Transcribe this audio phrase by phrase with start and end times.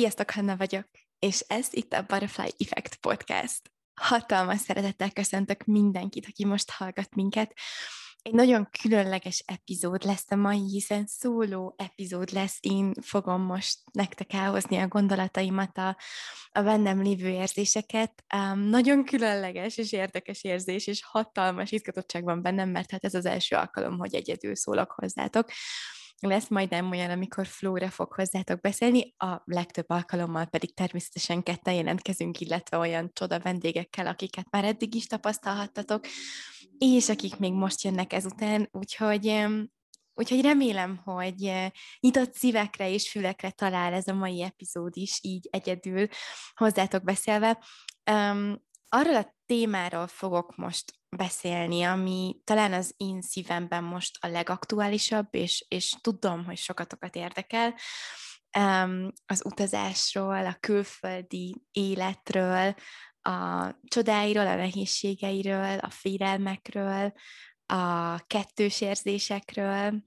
[0.00, 0.86] Sziasztok, Hanna vagyok,
[1.18, 3.60] és ez itt a Butterfly Effect Podcast.
[4.00, 7.52] Hatalmas szeretettel köszöntök mindenkit, aki most hallgat minket.
[8.22, 12.58] Egy nagyon különleges epizód lesz a mai, hiszen szóló epizód lesz.
[12.60, 15.96] Én fogom most nektek elhozni a gondolataimat, a,
[16.50, 18.24] a bennem lévő érzéseket.
[18.34, 23.26] Um, nagyon különleges és érdekes érzés, és hatalmas izgatottság van bennem, mert hát ez az
[23.26, 25.50] első alkalom, hogy egyedül szólok hozzátok
[26.28, 31.74] lesz majd nem olyan, amikor Flóra fog hozzátok beszélni, a legtöbb alkalommal pedig természetesen ketten
[31.74, 36.06] jelentkezünk, illetve olyan csoda vendégekkel, akiket már eddig is tapasztalhattatok,
[36.78, 39.46] és akik még most jönnek ezután, úgyhogy
[40.14, 45.48] Úgyhogy remélem, hogy eh, nyitott szívekre és fülekre talál ez a mai epizód is, így
[45.50, 46.08] egyedül
[46.54, 47.64] hozzátok beszélve.
[48.10, 55.28] Um, arról a témáról fogok most beszélni, ami talán az én szívemben most a legaktuálisabb,
[55.30, 57.74] és, és tudom, hogy sokatokat érdekel,
[59.26, 62.74] az utazásról, a külföldi életről,
[63.22, 67.12] a csodáiról, a nehézségeiről, a félelmekről,
[67.66, 70.02] a kettős érzésekről,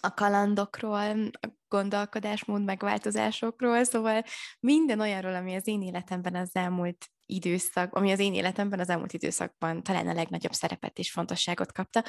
[0.00, 4.22] a kalandokról, a gondolkodásmód megváltozásokról, szóval
[4.60, 9.12] minden olyanról, ami az én életemben az elmúlt időszak, ami az én életemben az elmúlt
[9.12, 12.04] időszakban talán a legnagyobb szerepet és fontosságot kapta.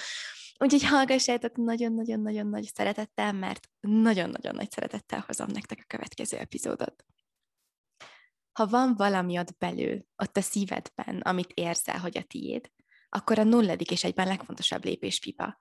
[0.57, 7.05] Úgyhogy hallgassátok nagyon-nagyon-nagyon nagy szeretettel, mert nagyon-nagyon nagy szeretettel hozom nektek a következő epizódot.
[8.51, 12.71] Ha van valami ott belül, ott a szívedben, amit érzel, hogy a tiéd,
[13.09, 15.57] akkor a nulladik és egyben legfontosabb lépés pipa.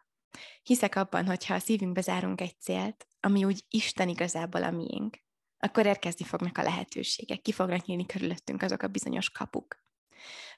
[0.63, 5.19] Hiszek abban, hogy ha a szívünkbe zárunk egy célt, ami úgy Isten igazából a miénk,
[5.65, 9.85] akkor érkezni fognak a lehetőségek, ki fognak nyílni körülöttünk azok a bizonyos kapuk.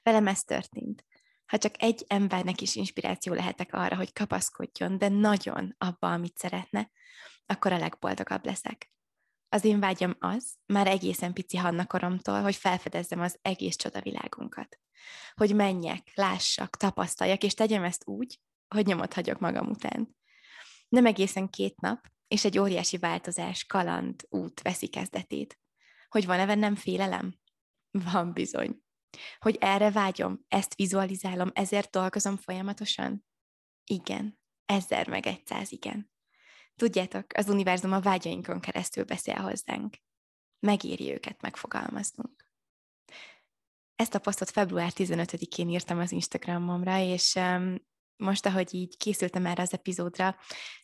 [0.03, 1.05] Velem ez történt.
[1.45, 6.91] Ha csak egy embernek is inspiráció lehetek arra, hogy kapaszkodjon, de nagyon abba, amit szeretne,
[7.45, 8.91] akkor a legboldogabb leszek.
[9.49, 14.79] Az én vágyam az, már egészen pici Hanna koromtól, hogy felfedezzem az egész csodavilágunkat.
[15.33, 20.15] Hogy menjek, lássak, tapasztaljak, és tegyem ezt úgy, hogy nyomot hagyok magam után.
[20.87, 25.59] Nem egészen két nap, és egy óriási változás, kaland, út veszi kezdetét.
[26.07, 27.39] Hogy van-e bennem félelem?
[27.91, 28.83] Van bizony.
[29.39, 33.25] Hogy erre vágyom, ezt vizualizálom, ezért dolgozom folyamatosan?
[33.83, 34.39] Igen.
[34.65, 36.11] Ezer meg egyszáz igen.
[36.75, 39.97] Tudjátok, az univerzum a vágyainkon keresztül beszél hozzánk.
[40.59, 42.49] Megéri őket megfogalmaznunk.
[43.95, 47.39] Ezt a posztot február 15-én írtam az Instagramomra, és
[48.17, 50.35] most, ahogy így készültem erre az epizódra,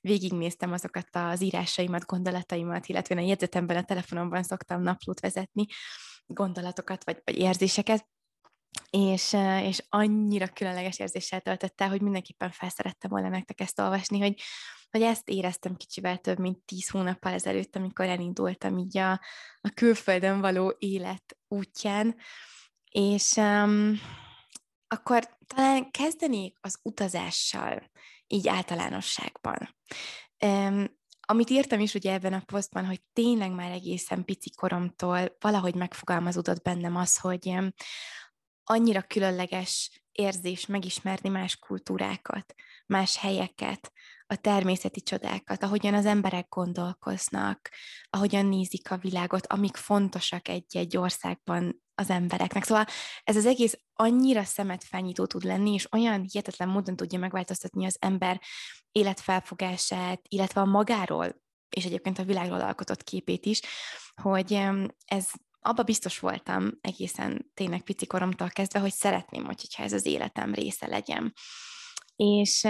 [0.02, 5.66] végignéztem azokat az írásaimat, gondolataimat, illetve a jegyzetemben a telefonomban szoktam naplót vezetni,
[6.26, 8.08] gondolatokat vagy, vagy érzéseket,
[8.90, 14.42] és, és annyira különleges érzéssel töltött hogy mindenképpen felszerettem volna nektek ezt olvasni, hogy,
[14.90, 19.12] hogy ezt éreztem kicsivel több, mint tíz hónappal ezelőtt, amikor elindultam így a,
[19.62, 22.16] a külföldön való élet útján,
[22.92, 24.00] és um,
[24.96, 27.92] akkor talán kezdenék az utazással,
[28.28, 29.76] így általánosságban.
[30.46, 35.76] Um, amit írtam is ugye ebben a posztban, hogy tényleg már egészen pici koromtól valahogy
[35.76, 37.58] megfogalmazódott bennem az, hogy
[38.64, 42.54] annyira különleges érzés megismerni más kultúrákat,
[42.86, 43.92] más helyeket,
[44.32, 47.70] a természeti csodákat, ahogyan az emberek gondolkoznak,
[48.10, 52.64] ahogyan nézik a világot, amik fontosak egy-egy országban az embereknek.
[52.64, 52.86] Szóval
[53.24, 58.42] ez az egész annyira szemetfányító tud lenni, és olyan hihetetlen módon tudja megváltoztatni az ember
[58.92, 63.62] életfelfogását, illetve a magáról, és egyébként a világról alkotott képét is,
[64.22, 64.68] hogy
[65.06, 65.30] ez
[65.60, 70.88] abba biztos voltam egészen tényleg pici koromtól kezdve, hogy szeretném, hogyha ez az életem része
[70.88, 71.34] legyen.
[72.16, 72.68] És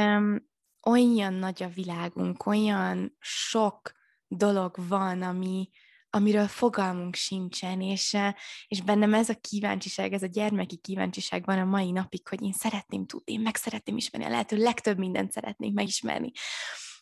[0.87, 3.91] olyan nagy a világunk, olyan sok
[4.27, 5.69] dolog van, ami,
[6.13, 8.33] amiről fogalmunk sincsen, és, eh,
[8.67, 12.53] és bennem ez a kíváncsiság, ez a gyermeki kíváncsiság van a mai napig, hogy én
[12.53, 16.31] szeretném tudni, én meg szeretném ismerni, a lehető legtöbb mindent szeretnék megismerni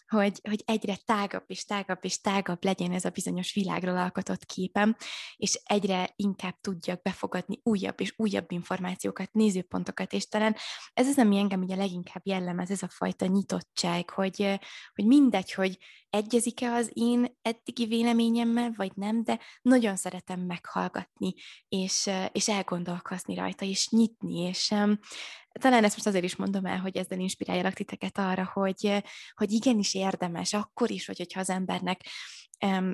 [0.09, 4.95] hogy, hogy egyre tágabb és tágabb és tágabb legyen ez a bizonyos világról alkotott képem,
[5.35, 10.55] és egyre inkább tudjak befogadni újabb és újabb információkat, nézőpontokat, és talán
[10.93, 14.59] ez az, ami engem ugye leginkább jellemez, ez a fajta nyitottság, hogy,
[14.95, 15.77] hogy mindegy, hogy
[16.09, 21.33] egyezik-e az én eddigi véleményemmel, vagy nem, de nagyon szeretem meghallgatni,
[21.67, 24.73] és, és elgondolkozni rajta, és nyitni, és
[25.51, 29.03] talán ezt most azért is mondom el, hogy ezzel inspiráljalak titeket arra, hogy,
[29.33, 32.01] hogy igenis érdemes, akkor is, hogy, hogyha az embernek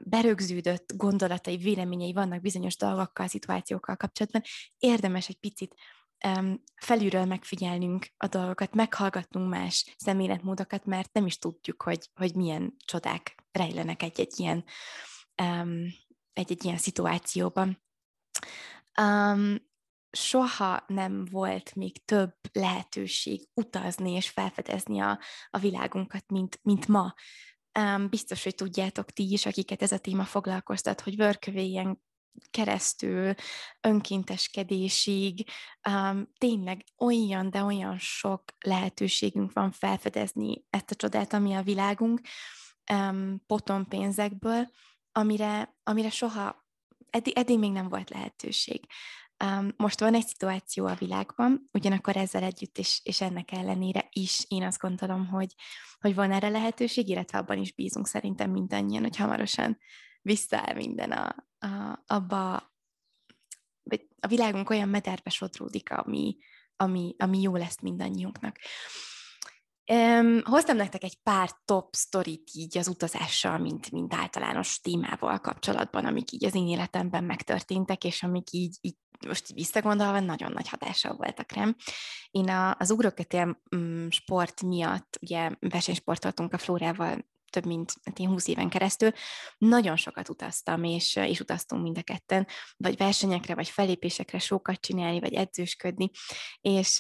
[0.04, 4.42] berögződött gondolatai, véleményei vannak bizonyos dolgokkal, szituációkkal kapcsolatban,
[4.78, 5.76] érdemes egy picit
[6.76, 13.36] felülről megfigyelnünk a dolgokat, meghallgatnunk más szemléletmódokat, mert nem is tudjuk, hogy, hogy milyen csodák
[13.52, 14.64] rejlenek egy-egy ilyen
[16.34, 17.84] egy-egy ilyen szituációban.
[19.02, 19.56] Um,
[20.16, 25.20] soha nem volt még több lehetőség utazni és felfedezni a,
[25.50, 27.14] a világunkat, mint, mint ma.
[27.80, 32.04] Um, biztos, hogy tudjátok ti is, akiket ez a téma foglalkoztat, hogy vörkövélyen
[32.52, 33.34] keresztül,
[33.82, 35.50] önkénteskedésig,
[35.90, 42.22] um, tényleg olyan, de olyan sok lehetőségünk van felfedezni ezt a csodát, ami a világunk,
[42.94, 44.70] um, potom pénzekből,
[45.12, 46.65] amire, amire soha,
[47.10, 48.86] eddig, eddig még nem volt lehetőség.
[49.78, 54.64] Most van egy szituáció a világban, ugyanakkor ezzel együtt és, és ennek ellenére is én
[54.64, 55.56] azt gondolom, hogy,
[56.00, 59.78] hogy van erre lehetőség, illetve abban is bízunk szerintem mindannyian, hogy hamarosan
[60.22, 62.56] visszaáll minden a, a, abba,
[64.20, 66.38] a világunk olyan mederbe sodródik, ami,
[66.76, 68.60] ami, ami jó lesz mindannyiunknak.
[69.94, 76.06] Um, hoztam nektek egy pár top sztorit így az utazással, mint, mint általános témával kapcsolatban,
[76.06, 78.96] amik így az én életemben megtörténtek, és amik így, így
[79.28, 81.76] most visszagondolva nagyon nagy hatással voltak rám.
[82.32, 88.28] Én a, az ugrókötél um, sport miatt, ugye versenysportoltunk a Flórával több mint hát én
[88.28, 89.12] 20 éven keresztül,
[89.58, 92.48] nagyon sokat utaztam, és, és utaztunk mind a ketten,
[92.78, 96.10] vagy versenyekre, vagy fellépésekre sokat csinálni, vagy edzősködni,
[96.62, 97.00] és,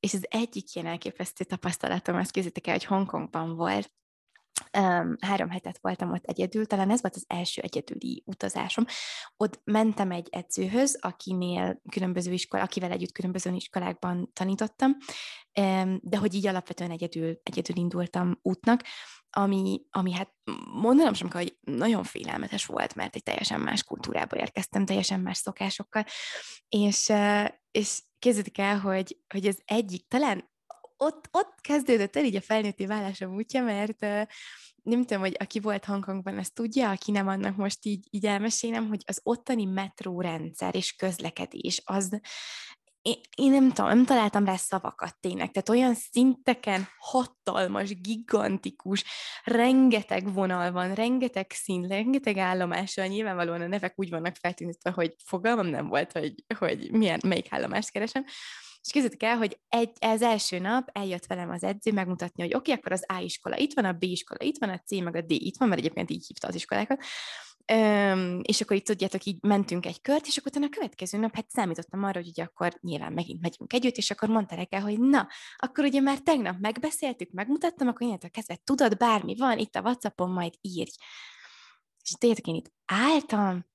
[0.00, 3.92] és az egyik ilyen elképesztő tapasztalatom, azt képzeljétek el, hogy Hongkongban volt,
[4.78, 8.84] Um, három hetet voltam ott egyedül, talán ez volt az első egyedüli utazásom.
[9.36, 14.96] Ott mentem egy edzőhöz, akinél különböző iskola, akivel együtt különböző iskolákban tanítottam,
[15.60, 18.82] um, de hogy így alapvetően egyedül, egyedül indultam útnak,
[19.30, 20.34] ami, ami hát
[20.72, 25.36] mondanom sem kell, hogy nagyon félelmetes volt, mert egy teljesen más kultúrába érkeztem, teljesen más
[25.36, 26.04] szokásokkal,
[26.68, 27.12] és,
[27.70, 30.50] és képzeljétek el, hogy, hogy az egyik, talán
[30.98, 34.00] ott, ott kezdődött el így a felnőtti vállásom útja, mert
[34.82, 38.88] nem tudom, hogy aki volt Hongkongban, ezt tudja, aki nem, annak most így, így elmesélem,
[38.88, 42.20] hogy az ottani metrórendszer és közlekedés az
[43.02, 49.04] én, én nem tudom, nem találtam rá szavakat tényleg, tehát olyan szinteken hatalmas, gigantikus,
[49.44, 55.66] rengeteg vonal van, rengeteg szín, rengeteg állomással, nyilvánvalóan a nevek úgy vannak feltűnítve, hogy fogalmam
[55.66, 58.24] nem volt, hogy, hogy milyen, melyik állomást keresem,
[58.88, 62.70] és képzeljétek el, hogy egy, ez első nap eljött velem az edző megmutatni, hogy oké,
[62.70, 65.16] okay, akkor az A iskola itt van, a B iskola itt van, a C meg
[65.16, 67.04] a D itt van, mert egyébként így hívta az iskolákat,
[67.72, 71.34] Öm, és akkor itt tudjátok, így mentünk egy kört, és akkor utána a következő nap,
[71.34, 74.98] hát számítottam arra, hogy ugye akkor nyilván megint megyünk együtt, és akkor mondta reggel, hogy
[75.00, 79.80] na, akkor ugye már tegnap megbeszéltük, megmutattam, akkor innentől kezdve tudod, bármi van, itt a
[79.80, 80.90] Whatsappon majd írj.
[82.02, 83.66] És tudjátok, én itt álltam,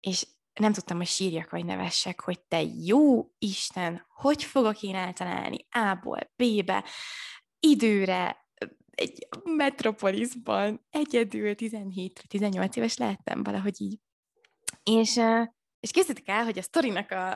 [0.00, 0.26] és
[0.58, 6.32] nem tudtam, hogy sírjak vagy nevessek, hogy te jó Isten, hogy fogok én eltalálni A-ból
[6.36, 6.84] B-be,
[7.60, 8.46] időre,
[8.90, 13.98] egy metropolisban egyedül 17-18 éves lehettem valahogy így.
[14.82, 15.20] És,
[15.80, 17.30] és készítik el, hogy a sztorinak a,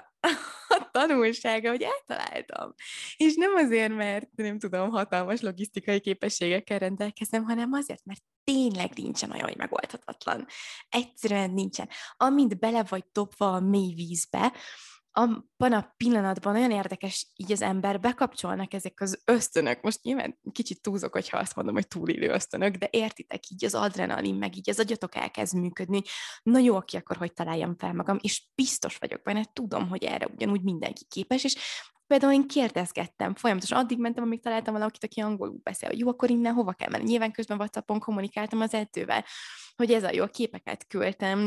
[0.69, 2.75] a tanulsága, hogy eltaláltam.
[3.17, 9.31] És nem azért, mert nem tudom, hatalmas logisztikai képességekkel rendelkezem, hanem azért, mert tényleg nincsen
[9.31, 10.47] olyan, hogy megoldhatatlan.
[10.89, 11.89] Egyszerűen nincsen.
[12.17, 14.53] Amint bele vagy dobva a mély vízbe,
[15.13, 19.83] abban a pillanatban olyan érdekes így az ember, bekapcsolnak ezek az ösztönök.
[19.83, 24.35] Most nyilván kicsit túlzok, hogyha azt mondom, hogy túlélő ösztönök, de értitek, így az adrenalin,
[24.35, 26.03] meg így az agyatok elkezd működni.
[26.43, 30.27] Na jó, aki akkor, hogy találjam fel magam, és biztos vagyok benne, tudom, hogy erre
[30.27, 31.57] ugyanúgy mindenki képes, és
[32.13, 36.31] például én kérdezgettem, folyamatosan addig mentem, amíg találtam valakit, aki angolul beszél, hogy jó, akkor
[36.31, 37.05] innen hova kell menni.
[37.05, 39.25] Nyilván közben WhatsAppon kommunikáltam az edzővel,
[39.77, 41.39] hogy ez a jó, képeket küldtem,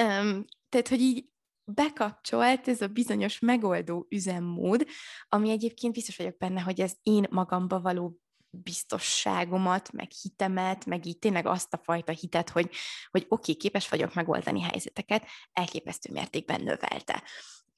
[0.00, 1.26] um, tehát, hogy így
[1.64, 4.86] bekapcsolt ez a bizonyos megoldó üzemmód,
[5.28, 8.18] ami egyébként biztos vagyok benne, hogy ez én magamba való
[8.50, 12.70] biztosságomat, meg hitemet, meg így tényleg azt a fajta hitet, hogy,
[13.10, 17.22] hogy oké, okay, képes vagyok megoldani helyzeteket, elképesztő mértékben növelte.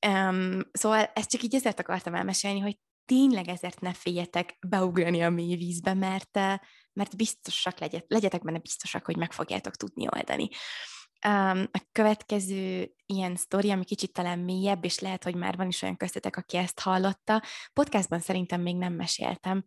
[0.06, 5.30] Um, szóval ezt csak így ezért akartam elmesélni, hogy tényleg ezért ne féljetek beugrani a
[5.30, 6.34] mély vízbe, mert,
[6.92, 10.49] mert biztosak legyetek, legyetek benne biztosak, hogy meg fogjátok tudni oldani.
[11.26, 15.82] Um, a következő ilyen sztori, ami kicsit talán mélyebb, és lehet, hogy már van is
[15.82, 17.42] olyan köztetek, aki ezt hallotta.
[17.73, 19.64] Podcastban szerintem még nem meséltem.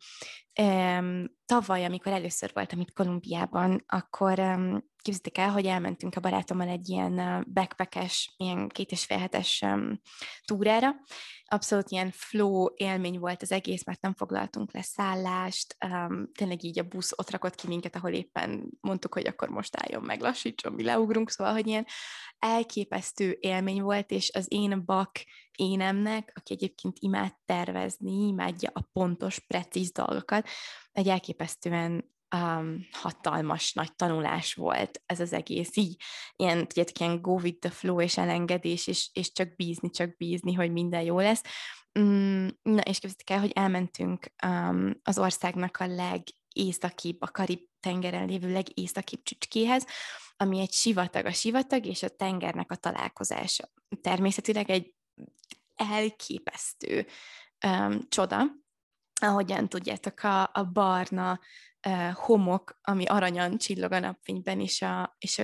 [0.62, 6.68] Um, tavaly, amikor először voltam itt Kolumbiában, akkor um, képzeljétek el, hogy elmentünk a barátommal
[6.68, 9.66] egy ilyen backpackes, ilyen két és fél hetes
[10.46, 10.96] túrára.
[11.46, 16.80] Abszolút ilyen flow élmény volt az egész, mert nem foglaltunk le szállást, um, tényleg így
[16.80, 20.74] a busz ott rakott ki minket, ahol éppen mondtuk, hogy akkor most álljon meg, lassítson,
[20.74, 21.86] mi leugrunk, szóval, hogy ilyen
[22.40, 25.12] elképesztő élmény volt, és az én bak
[25.56, 30.48] énemnek, aki egyébként imád tervezni, imádja a pontos, precíz dolgokat,
[30.92, 36.02] egy elképesztően um, hatalmas nagy tanulás volt ez az egész, így
[36.36, 40.54] ilyen, tudjátok, ilyen go with the flow és elengedés, és, és csak bízni, csak bízni,
[40.54, 41.42] hogy minden jó lesz.
[42.00, 48.52] Mm, na, és képzeljétek el, hogy elmentünk um, az országnak a legészakibb, a Karib-tengeren lévő
[48.52, 49.86] legészakibb csücskéhez,
[50.38, 53.70] ami egy sivatag, a sivatag és a tengernek a találkozása.
[54.02, 54.94] Természetileg egy
[55.76, 57.06] elképesztő
[57.66, 58.44] um, csoda,
[59.22, 61.40] ahogyan tudjátok, a, a barna
[62.14, 65.44] homok, ami aranyan csillog a napfényben, és a, és a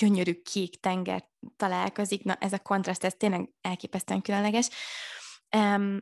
[0.00, 4.68] gyönyörű kék tenger találkozik, na ez a kontraszt, ez tényleg elképesztően különleges.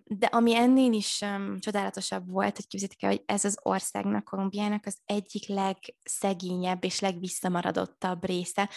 [0.04, 1.24] De ami ennél is
[1.58, 8.24] csodálatosabb volt, hogy képzeljétek el, hogy ez az országnak, Kolumbiának az egyik legszegényebb és legvisszamaradottabb
[8.24, 8.70] része.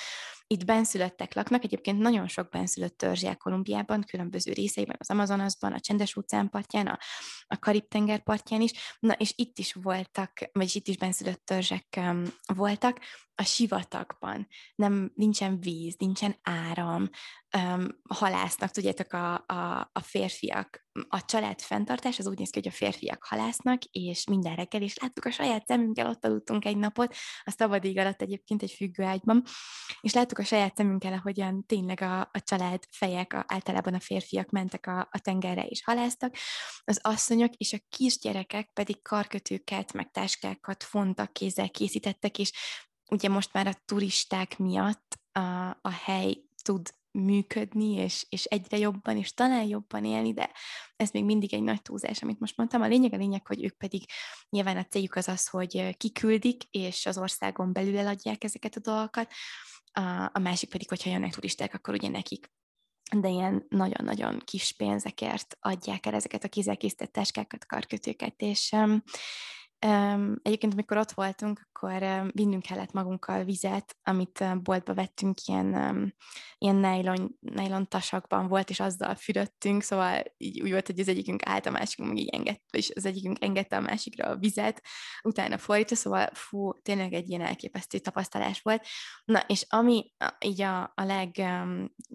[0.47, 6.15] Itt benszülöttek laknak, egyébként nagyon sok benszülött törzsel Kolumbiában, különböző részeiben, az Amazonasban, a Csendes
[6.15, 6.99] óceán partján, a,
[7.47, 12.23] a Karib-tenger partján is, na és itt is voltak, vagyis itt is benszülött törzsek um,
[12.55, 12.99] voltak,
[13.35, 14.47] a sivatagban.
[14.75, 17.09] Nem, nincsen víz, nincsen áram,
[17.57, 22.67] um, halásznak, tudjátok, a, a, a férfiak, a család fenntartás az úgy néz ki, hogy
[22.67, 27.15] a férfiak halásznak, és minden reggel, és láttuk a saját szemünkkel, ott aludtunk egy napot,
[27.43, 29.43] a szabad ég alatt egyébként egy függőágyban,
[30.01, 34.49] és láttuk a saját szemünkkel, ahogyan tényleg a, a család fejek, a, általában a férfiak
[34.49, 36.35] mentek a, a tengerre és haláztak,
[36.83, 42.51] az asszonyok és a kisgyerekek pedig karkötőket, meg táskákat fontak, kézzel készítettek, és
[43.11, 49.17] ugye most már a turisták miatt a, a hely tud működni, és, és egyre jobban,
[49.17, 50.51] és talán jobban élni, de
[50.95, 52.81] ez még mindig egy nagy túlzás, amit most mondtam.
[52.81, 54.03] A lényeg a lényeg, hogy ők pedig
[54.49, 59.31] nyilván a céljuk az az, hogy kiküldik, és az országon belül eladják ezeket a dolgokat,
[60.33, 62.53] a, másik pedig, hogyha jönnek turisták, akkor ugye nekik
[63.11, 69.03] de ilyen nagyon-nagyon kis pénzekért adják el ezeket a kézzelkészített táskákat, karkötőket, és Um,
[70.41, 72.01] egyébként, amikor ott voltunk, akkor
[72.31, 75.67] vinnünk kellett magunkkal vizet, amit boltba vettünk, ilyen,
[76.57, 81.41] ilyen nylon, nylon tasakban volt, és azzal fürödtünk, szóval így úgy volt, hogy az egyikünk
[81.45, 84.81] állt, a másikunk meg így engedte, és az egyikünk engedte a másikra a vizet,
[85.23, 88.85] utána fordítva, szóval fú, tényleg egy ilyen elképesztő tapasztalás volt.
[89.25, 91.31] Na, és ami így a, a leg,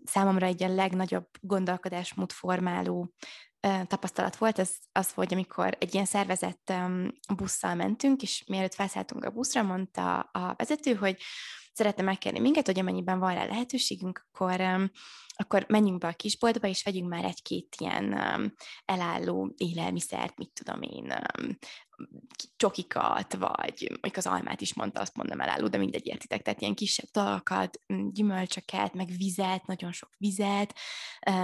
[0.05, 3.15] számomra egy a legnagyobb gondolkodásmód formáló
[3.61, 6.73] tapasztalat volt, az, az, hogy amikor egy ilyen szervezett
[7.37, 11.17] busszal mentünk, és mielőtt felszálltunk a buszra, mondta a vezető, hogy
[11.81, 14.61] szeretne megkérni minket, hogy amennyiben van rá lehetőségünk, akkor,
[15.29, 18.15] akkor menjünk be a kisboltba, és vegyünk már egy-két ilyen
[18.85, 21.15] elálló élelmiszert, mit tudom én,
[22.57, 26.75] csokikat, vagy mondjuk az almát is mondta, azt mondom elálló, de mindegy értitek, tehát ilyen
[26.75, 30.75] kisebb dolgokat, gyümölcsöket, meg vizet, nagyon sok vizet,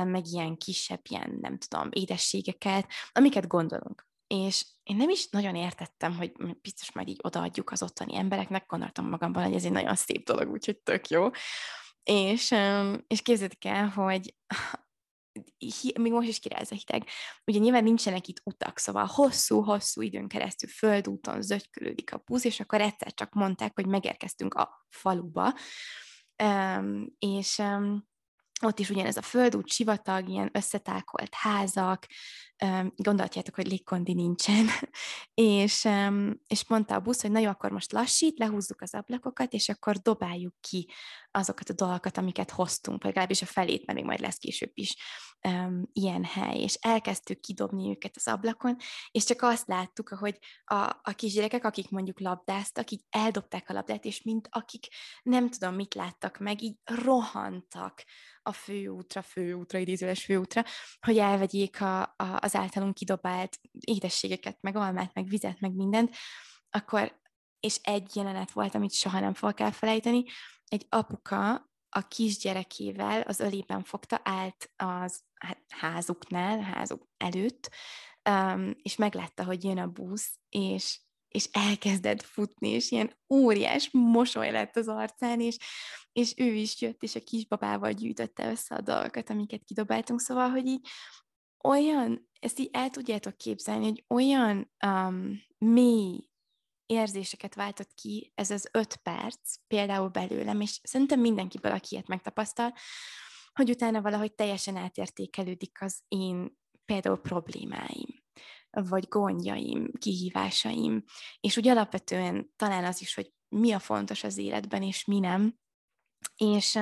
[0.05, 4.07] meg ilyen kisebb, ilyen nem tudom, édességeket, amiket gondolunk.
[4.27, 9.09] És én nem is nagyon értettem, hogy biztos majd így odaadjuk az ottani embereknek, gondoltam
[9.09, 11.29] magamban, hogy ez egy nagyon szép dolog, úgyhogy tök jó.
[12.03, 12.55] És,
[13.07, 14.35] és képzeljétek el, hogy
[16.01, 17.09] még most is kiráz a hideg.
[17.45, 22.81] Ugye nyilván nincsenek itt utak, szóval hosszú-hosszú időn keresztül földúton zögykülődik a busz, és akkor
[22.81, 25.55] egyszer csak mondták, hogy megérkeztünk a faluba,
[27.19, 27.63] és
[28.65, 32.07] ott is ugyanez a földút, sivatag, ilyen összetákolt házak,
[32.97, 34.67] gondolhatjátok, hogy légkondi nincsen,
[35.35, 35.89] és,
[36.47, 39.97] és mondta a busz, hogy na jó, akkor most lassít, lehúzzuk az ablakokat, és akkor
[39.97, 40.89] dobáljuk ki
[41.37, 44.97] azokat a dolgokat, amiket hoztunk, vagy legalábbis a felét, mert még majd lesz később is
[45.49, 48.77] um, ilyen hely, és elkezdtük kidobni őket az ablakon,
[49.11, 54.05] és csak azt láttuk, hogy a, a kisgyerekek, akik mondjuk labdáztak, így eldobták a labdát,
[54.05, 54.87] és mint akik
[55.23, 58.05] nem tudom, mit láttak meg, így rohantak
[58.43, 60.65] a főútra, főútra, idézőles főútra,
[61.01, 66.17] hogy elvegyék a, a, az általunk kidobált édességeket, meg almát, meg vizet, meg mindent,
[66.71, 67.21] akkor,
[67.61, 70.25] és egy jelenet volt, amit soha nem fogok elfelejteni,
[70.69, 77.71] egy apuka a kisgyerekével az ölében fogta, állt az hát, házuknál, házuk előtt,
[78.83, 84.77] és meglátta, hogy jön a busz, és, és elkezdett futni, és ilyen óriás mosoly lett
[84.77, 85.57] az arcán, és,
[86.13, 90.67] és ő is jött, és a kisbabával gyűjtötte össze a dolgokat, amiket kidobáltunk, szóval, hogy
[90.67, 90.89] így
[91.65, 96.26] olyan, ezt így el tudjátok képzelni, hogy olyan um, mély
[96.87, 102.73] érzéseket váltott ki ez az öt perc, például belőlem, és szerintem mindenkiből, aki ilyet megtapasztal,
[103.53, 108.25] hogy utána valahogy teljesen átértékelődik az én például problémáim,
[108.71, 111.05] vagy gondjaim, kihívásaim,
[111.41, 115.59] és úgy alapvetően talán az is, hogy mi a fontos az életben, és mi nem.
[116.37, 116.79] És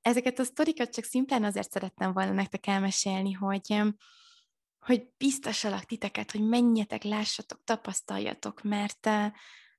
[0.00, 3.82] ezeket a sztorikat csak szimplán azért szerettem volna nektek elmesélni, hogy
[4.84, 9.08] hogy biztosalak titeket, hogy menjetek, lássatok, tapasztaljatok, mert,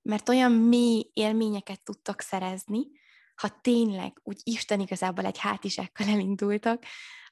[0.02, 2.88] mert olyan mély élményeket tudtok szerezni,
[3.36, 6.84] ha tényleg úgy Isten igazából egy hátizsákkal elindultak,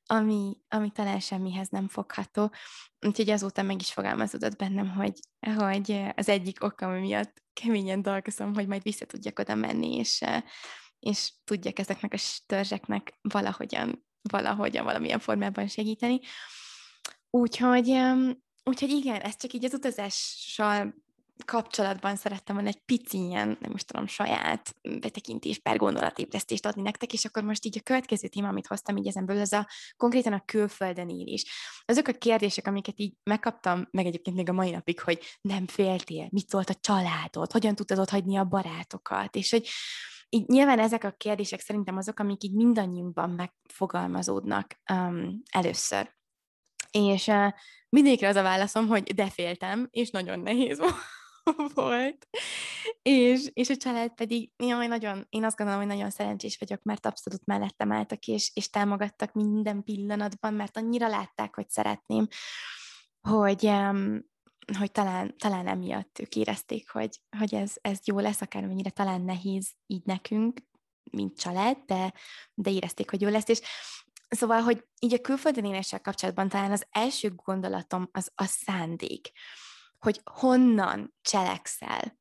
[0.06, 2.54] ami, ami talán semmihez nem fogható.
[3.00, 5.20] Úgyhogy azóta meg is fogalmazódott bennem, hogy,
[5.56, 10.24] hogy az egyik ok, ami miatt keményen dolgozom, hogy majd vissza tudjak oda menni, és,
[11.00, 16.20] és tudjak ezeknek a törzseknek valahogyan, valahogyan, valamilyen formában segíteni.
[17.32, 17.98] Úgyhogy,
[18.64, 20.94] úgyhogy igen, ez csak így az utazással
[21.46, 27.14] kapcsolatban szerettem volna egy pici ilyen, nem most tudom, saját betekintés per gondolatébresztést adni nektek,
[27.14, 30.46] és akkor most így a következő téma, amit hoztam így ezenből, az a konkrétan a
[30.46, 31.46] külföldön élés.
[31.86, 36.28] Azok a kérdések, amiket így megkaptam, meg egyébként még a mai napig, hogy nem féltél,
[36.32, 39.68] mit szólt a családod, hogyan tudtad ott hagyni a barátokat, és hogy
[40.30, 46.20] így nyilván ezek a kérdések szerintem azok, amik így mindannyiunkban megfogalmazódnak um, először.
[46.92, 50.94] És uh, az a válaszom, hogy de féltem, és nagyon nehéz volt.
[51.74, 52.28] volt.
[53.02, 57.06] És, és a család pedig, jaj, nagyon, én azt gondolom, hogy nagyon szerencsés vagyok, mert
[57.06, 62.28] abszolút mellettem álltak, és, és támogattak minden pillanatban, mert annyira látták, hogy szeretném,
[63.22, 64.30] hogy, um,
[64.78, 69.72] hogy talán, talán emiatt ők érezték, hogy, hogy ez, ez jó lesz, akármennyire talán nehéz
[69.88, 70.60] így nekünk,
[71.12, 72.14] mint család, de,
[72.54, 73.62] de érezték, hogy jó lesz, és
[74.36, 79.32] Szóval, hogy így a külföldön éléssel kapcsolatban talán az első gondolatom az a szándék
[80.02, 82.20] hogy honnan cselekszel.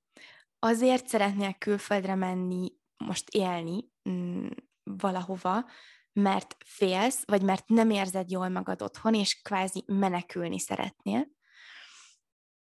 [0.58, 4.46] Azért szeretnél külföldre menni, most élni mm,
[4.82, 5.70] valahova,
[6.12, 11.26] mert félsz, vagy mert nem érzed jól magad otthon, és kvázi menekülni szeretnél,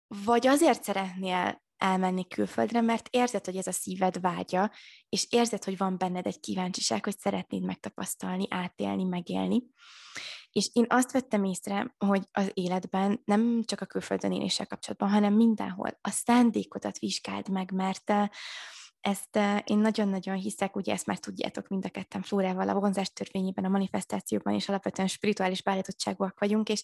[0.08, 4.72] vagy azért szeretnél elmenni külföldre, mert érzed, hogy ez a szíved vágya,
[5.10, 9.64] és érzed, hogy van benned egy kíváncsiság, hogy szeretnéd megtapasztalni, átélni, megélni.
[10.52, 15.34] És én azt vettem észre, hogy az életben nem csak a külföldön éléssel kapcsolatban, hanem
[15.34, 18.14] mindenhol a szándékodat vizsgáld meg, mert
[19.00, 23.66] ezt én nagyon-nagyon hiszek, ugye ezt már tudjátok mind a ketten Flórával, a vonzás törvényében,
[23.66, 26.84] a manifestációban, és alapvetően spirituális beállítottságúak vagyunk, és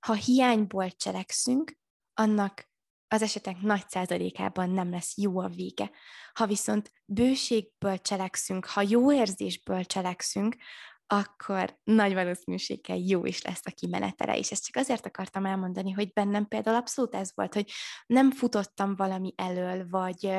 [0.00, 1.76] ha hiányból cselekszünk,
[2.14, 2.68] annak
[3.08, 5.90] az esetek nagy százalékában nem lesz jó a vége.
[6.32, 10.56] Ha viszont bőségből cselekszünk, ha jó érzésből cselekszünk,
[11.06, 14.38] akkor nagy valószínűséggel jó is lesz a kimenetele.
[14.38, 17.70] És ezt csak azért akartam elmondani, hogy bennem például abszolút ez volt, hogy
[18.06, 20.34] nem futottam valami elől, vagy,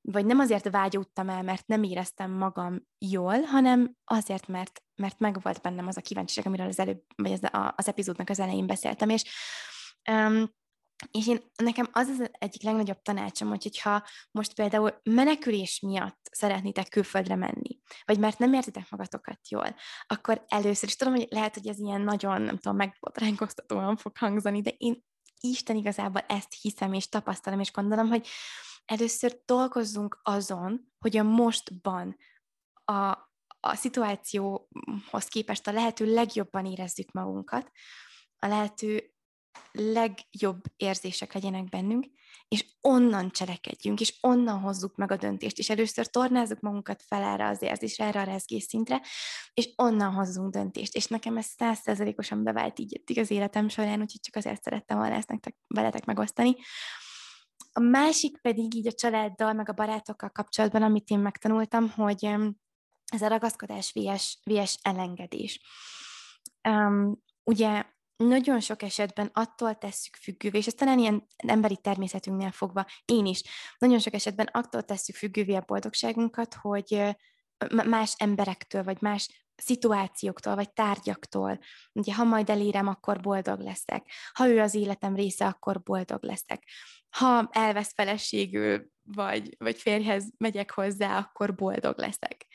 [0.00, 5.60] vagy nem azért vágyódtam el, mert nem éreztem magam jól, hanem azért, mert, mert megvolt
[5.60, 7.40] bennem az a kíváncsiság, amiről az előbb, vagy az,
[7.76, 9.24] az epizódnak az elején beszéltem, és
[10.10, 10.50] um,
[11.10, 16.88] és én, nekem az az egyik legnagyobb tanácsom, hogy hogyha most például menekülés miatt szeretnétek
[16.88, 21.66] külföldre menni, vagy mert nem értitek magatokat jól, akkor először is tudom, hogy lehet, hogy
[21.66, 25.04] ez ilyen nagyon, nem tudom, megbotránkoztatóan fog hangzani, de én
[25.40, 28.28] Isten igazából ezt hiszem és tapasztalom, és gondolom, hogy
[28.84, 32.16] először dolgozzunk azon, hogy a mostban
[32.84, 33.10] a,
[33.60, 37.70] a szituációhoz képest a lehető legjobban érezzük magunkat,
[38.38, 39.11] a lehető
[39.72, 42.06] legjobb érzések legyenek bennünk,
[42.48, 47.48] és onnan cselekedjünk, és onnan hozzuk meg a döntést, és először tornázzuk magunkat fel erre
[47.48, 49.02] az érzésre, erre a rezgés szintre,
[49.54, 50.94] és onnan hozzunk döntést.
[50.94, 55.28] És nekem ez százszerzelékosan bevált így az életem során, úgyhogy csak azért szerettem volna ezt
[55.28, 56.56] nektek, veletek megosztani.
[57.72, 62.24] A másik pedig így a családdal, meg a barátokkal kapcsolatban, amit én megtanultam, hogy
[63.06, 65.60] ez a ragaszkodás vs, vs elengedés.
[66.68, 67.84] Um, ugye
[68.16, 73.42] nagyon sok esetben attól tesszük függővé, és ez talán ilyen emberi természetünknél fogva, én is,
[73.78, 77.16] nagyon sok esetben attól tesszük függővé a boldogságunkat, hogy
[77.68, 81.58] más emberektől, vagy más szituációktól, vagy tárgyaktól.
[81.92, 84.10] Ugye, ha majd elérem, akkor boldog leszek.
[84.32, 86.68] Ha ő az életem része, akkor boldog leszek.
[87.10, 92.46] Ha elvesz feleségül, vagy, vagy férjhez megyek hozzá, akkor boldog leszek.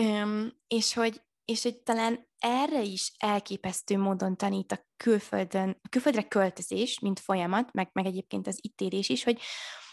[0.00, 6.98] Üm, és hogy és hogy talán erre is elképesztő módon tanít a külföldön, külföldre költözés,
[6.98, 9.40] mint folyamat, meg, meg egyébként az itt élés is, hogy,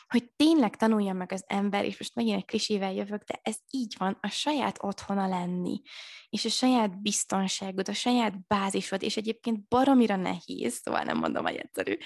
[0.07, 3.95] hogy tényleg tanulja meg az ember, és most megint egy klisével jövök, de ez így
[3.97, 5.81] van, a saját otthona lenni,
[6.29, 11.55] és a saját biztonságod, a saját bázisod, és egyébként baromira nehéz, szóval nem mondom, hogy
[11.55, 11.97] egyszerű,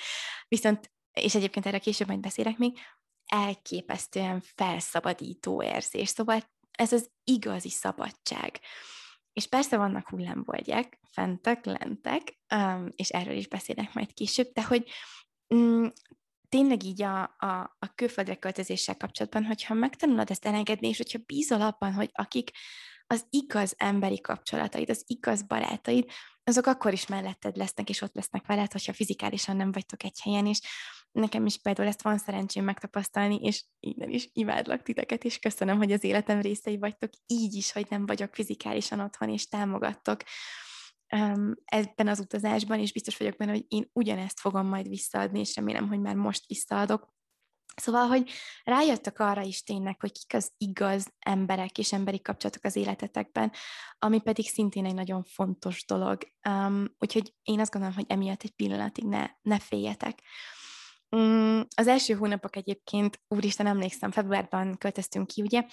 [0.48, 2.78] viszont, és egyébként erre később majd beszélek még,
[3.26, 8.60] elképesztően felszabadító érzés, szóval ez az igazi szabadság.
[9.34, 12.40] És persze vannak hullámbolgyák, fentek, lentek,
[12.96, 14.90] és erről is beszélek majd később, de hogy
[15.48, 15.92] um,
[16.50, 21.62] tényleg így a, a, a külföldre költözéssel kapcsolatban, hogyha megtanulod ezt elengedni, és hogyha bízol
[21.62, 22.52] abban, hogy akik
[23.08, 26.10] az igaz emberi kapcsolataid, az igaz barátaid,
[26.44, 30.46] azok akkor is melletted lesznek, és ott lesznek veled, hogyha fizikálisan nem vagytok egy helyen,
[30.46, 30.60] és
[31.12, 35.92] nekem is például ezt van szerencsém megtapasztalni, és innen is imádlak titeket, és köszönöm, hogy
[35.92, 40.24] az életem részei vagytok, így is, hogy nem vagyok fizikálisan otthon, és támogattok
[41.16, 45.56] um, ebben az utazásban, és biztos vagyok benne, hogy én ugyanezt fogom majd visszaadni, és
[45.56, 47.14] remélem, hogy már most visszaadok.
[47.76, 48.30] Szóval, hogy
[48.64, 53.52] rájöttek arra is tényleg, hogy kik az igaz emberek és emberi kapcsolatok az életetekben,
[54.00, 56.18] ami pedig szintén egy nagyon fontos dolog.
[56.50, 60.22] Um, úgyhogy én azt gondolom, hogy emiatt egy pillanatig ne, ne féljetek.
[61.10, 65.66] Um, az első hónapok egyébként, úristen, emlékszem, februárban költöztünk ki, ugye?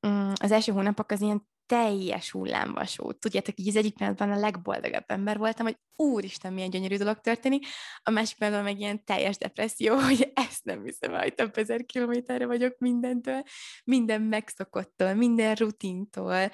[0.00, 3.12] Um, az első hónapok az ilyen teljes hullámvasú.
[3.12, 7.66] Tudjátok, így az egyik pillanatban a legboldogabb ember voltam, hogy úristen, milyen gyönyörű dolog történik,
[8.02, 12.46] a másik pillanatban meg ilyen teljes depresszió, hogy ezt nem hiszem, hogy több ezer kilométerre
[12.46, 13.42] vagyok mindentől,
[13.84, 16.50] minden megszokottól, minden rutintól,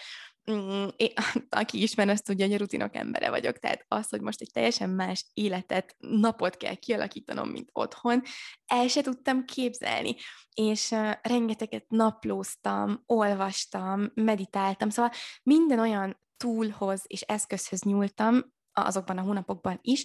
[0.50, 1.12] Mm, én,
[1.48, 4.90] aki ismer, azt tudja, hogy a rutinok embere vagyok, tehát az, hogy most egy teljesen
[4.90, 8.22] más életet, napot kell kialakítanom, mint otthon,
[8.66, 10.16] el se tudtam képzelni,
[10.54, 15.10] és uh, rengeteget naplóztam, olvastam, meditáltam, szóval
[15.42, 20.04] minden olyan túlhoz és eszközhöz nyúltam, azokban a hónapokban is,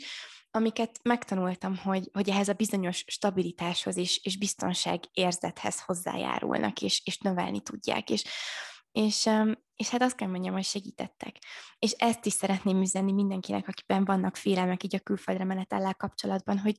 [0.51, 7.17] amiket megtanultam, hogy, hogy ehhez a bizonyos stabilitáshoz és, és biztonság érzethez hozzájárulnak, és, és
[7.17, 8.09] növelni tudják.
[8.09, 8.23] És
[8.95, 9.29] és,
[9.75, 11.37] és hát azt kell mondjam, hogy segítettek.
[11.79, 16.77] És ezt is szeretném üzenni mindenkinek, akiben vannak félelmek így a külföldre menetellel kapcsolatban, hogy,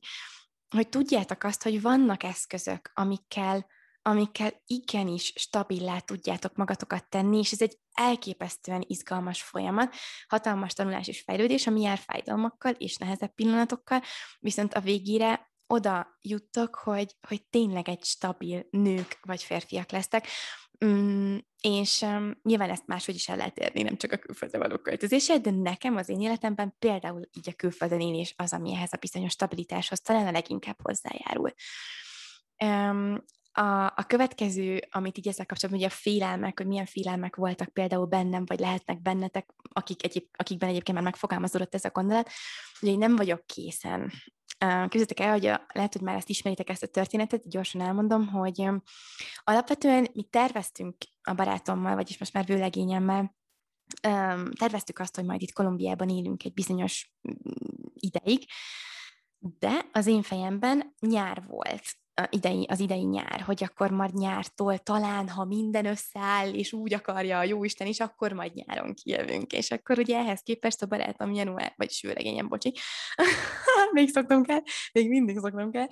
[0.75, 3.65] hogy tudjátok azt, hogy vannak eszközök, amikkel,
[4.01, 9.95] amikkel igenis stabilá tudjátok magatokat tenni, és ez egy elképesztően izgalmas folyamat,
[10.27, 14.01] hatalmas tanulás és fejlődés, ami jár fájdalmakkal és nehezebb pillanatokkal,
[14.39, 20.27] viszont a végére oda juttok, hogy, hogy tényleg egy stabil nők vagy férfiak lesztek,
[20.85, 24.77] Mm, és um, nyilván ezt máshogy is el lehet érni, nem csak a külföldre való
[24.77, 28.97] költözése, de nekem az én életemben például így a külföldön élés az, ami ehhez a
[28.97, 31.53] bizonyos stabilitáshoz talán a leginkább hozzájárul.
[32.63, 37.69] Um, a, a következő, amit így ezzel kapcsolatban, ugye a félelmek, hogy milyen félelmek voltak
[37.69, 42.29] például bennem, vagy lehetnek bennetek, akik egyéb, akikben egyébként már megfogalmazódott ez a gondolat,
[42.79, 44.11] hogy én nem vagyok készen
[44.57, 48.69] Képzeljétek el, hogy a, lehet, hogy már ezt ismeritek ezt a történetet, gyorsan elmondom, hogy
[49.43, 53.35] alapvetően mi terveztünk a barátommal, vagyis most már vőlegényemmel,
[54.57, 57.13] terveztük azt, hogy majd itt Kolumbiában élünk egy bizonyos
[57.93, 58.45] ideig,
[59.39, 61.83] de az én fejemben nyár volt
[62.29, 67.37] idei, az idei nyár, hogy akkor majd nyártól talán, ha minden összeáll, és úgy akarja
[67.37, 69.53] a jóisten is, akkor majd nyáron kijövünk.
[69.53, 72.73] És akkor ugye ehhez képest a barátom január, vagy sőlegényem, bocsi,
[73.93, 74.61] még szoktam kell,
[74.93, 75.87] még mindig szoktam kell,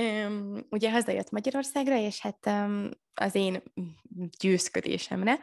[0.00, 3.62] um, ugye hazajött Magyarországra, és hát um, az én
[4.38, 5.40] győzködésemre,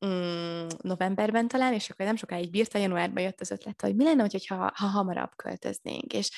[0.00, 4.20] um, novemberben talán, és akkor nem sokáig bírta, januárban jött az ötlet, hogy mi lenne,
[4.20, 6.30] hogyha ha hamarabb költöznénk, és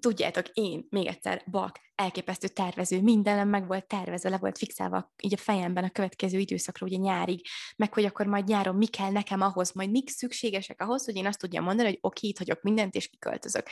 [0.00, 5.32] tudjátok, én még egyszer bak, elképesztő tervező, mindenem meg volt tervezve, le volt fixálva így
[5.32, 9.40] a fejemben a következő időszakra, ugye nyárig, meg hogy akkor majd nyáron mi kell nekem
[9.40, 12.94] ahhoz, majd mik szükségesek ahhoz, hogy én azt tudjam mondani, hogy oké, itt hagyok mindent,
[12.94, 13.68] és kiköltözök.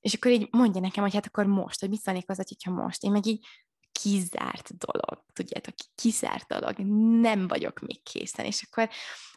[0.00, 3.02] És akkor így mondja nekem, hogy hát akkor most, hogy mit szólnék az, hogyha most.
[3.02, 3.46] Én meg így
[3.92, 6.78] kizárt dolog, tudjátok, kizárt dolog,
[7.20, 8.44] nem vagyok még készen.
[8.44, 8.88] És akkor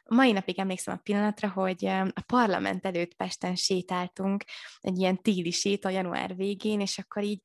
[0.10, 4.44] mai napig emlékszem a pillanatra, hogy a parlament előtt Pesten sétáltunk,
[4.80, 7.42] egy ilyen téli séta január végén, és akkor így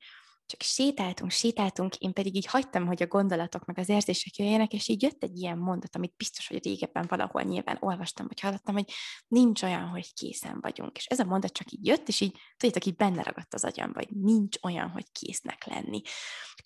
[0.47, 4.89] csak sétáltunk, sétáltunk, én pedig így hagytam, hogy a gondolatok meg az érzések jöjjenek, és
[4.89, 8.93] így jött egy ilyen mondat, amit biztos, hogy régebben valahol nyilván olvastam, vagy hallottam, hogy
[9.29, 10.97] nincs olyan, hogy készen vagyunk.
[10.97, 13.99] És ez a mondat csak így jött, és így, tudjátok, így benne ragadt az agyamba,
[13.99, 16.01] hogy nincs olyan, hogy késznek lenni.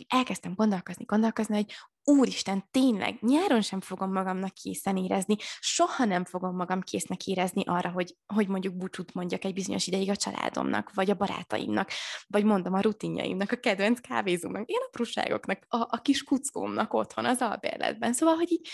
[0.08, 1.72] Elkezdtem gondolkozni, gondolkozni, hogy
[2.10, 7.90] úristen, tényleg, nyáron sem fogom magamnak készen érezni, soha nem fogom magam késznek érezni arra,
[7.90, 11.90] hogy, hogy mondjuk búcsút mondjak egy bizonyos ideig a családomnak, vagy a barátaimnak,
[12.26, 17.40] vagy mondom a rutinjaimnak, a kedvenc kávézómnak, ilyen apróságoknak, a, a kis kuckómnak otthon az
[17.40, 18.12] albérletben.
[18.12, 18.68] Szóval, hogy így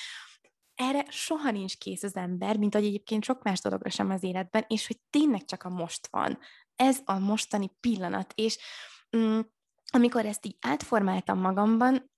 [0.75, 4.65] erre soha nincs kész az ember, mint hogy egyébként sok más dologra sem az életben,
[4.69, 6.39] és hogy tényleg csak a most van.
[6.77, 8.59] Ez a mostani pillanat, és
[9.17, 9.41] mm,
[9.93, 12.11] amikor ezt így átformáltam magamban,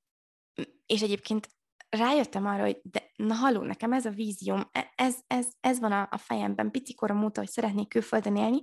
[0.89, 1.49] és egyébként
[1.89, 5.93] rájöttem arra, hogy de na haló, nekem ez a vízióm, e, ez, ez, ez van
[5.93, 8.61] a, a fejemben, picikorom óta, hogy szeretnék külföldön élni,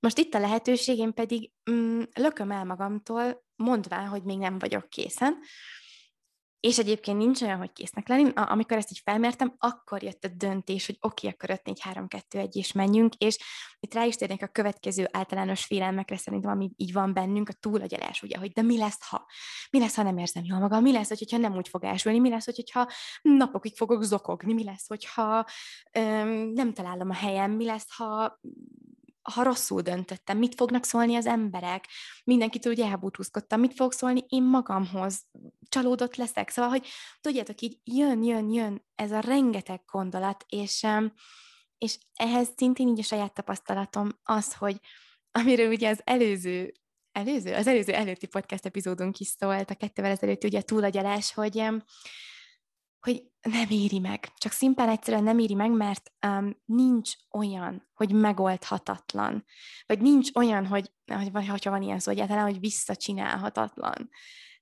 [0.00, 4.88] most itt a lehetőség, én pedig mm, lököm el magamtól, mondván, hogy még nem vagyok
[4.88, 5.38] készen,
[6.60, 8.30] és egyébként nincs olyan, hogy késznek lenni.
[8.34, 12.08] Amikor ezt így felmértem, akkor jött a döntés, hogy oké, okay, akkor 5 4 3
[12.08, 13.38] 2 1 és menjünk, és
[13.80, 18.22] itt rá is térnék a következő általános félelmekre, szerintem, ami így van bennünk, a túlagyalás,
[18.22, 19.26] ugye, hogy de mi lesz, ha?
[19.70, 20.82] Mi lesz, ha nem érzem jól magam?
[20.82, 22.18] Mi lesz, hogyha nem úgy fog elsülni?
[22.18, 22.90] Mi lesz, hogyha
[23.22, 24.52] napokig fogok zokogni?
[24.52, 25.44] Mi lesz, hogyha
[25.92, 27.50] öm, nem találom a helyem?
[27.50, 28.40] Mi lesz, ha
[29.34, 31.84] ha rosszul döntöttem, mit fognak szólni az emberek,
[32.24, 34.24] mindenkitől ugye elbúcsúzkodtam, mit fog szólni?
[34.28, 35.26] Én magamhoz,
[35.68, 36.86] csalódott leszek, szóval, hogy
[37.20, 40.86] tudjátok, így jön, jön, jön ez a rengeteg gondolat, és,
[41.78, 44.80] és ehhez szintén így a saját tapasztalatom az, hogy
[45.30, 46.72] amiről ugye az előző
[47.12, 51.62] előző, az előző előtti podcast epizódunk is szólt, a kettővel ezelőtt ugye túlagyalás, hogy
[53.42, 54.32] nem éri meg.
[54.36, 59.44] Csak szimplán egyszerűen nem éri meg, mert um, nincs olyan, hogy megoldhatatlan.
[59.86, 60.90] Vagy nincs olyan, hogy,
[61.32, 64.10] vagy, hogyha van ilyen szó egyáltalán, hogy visszacsinálhatatlan.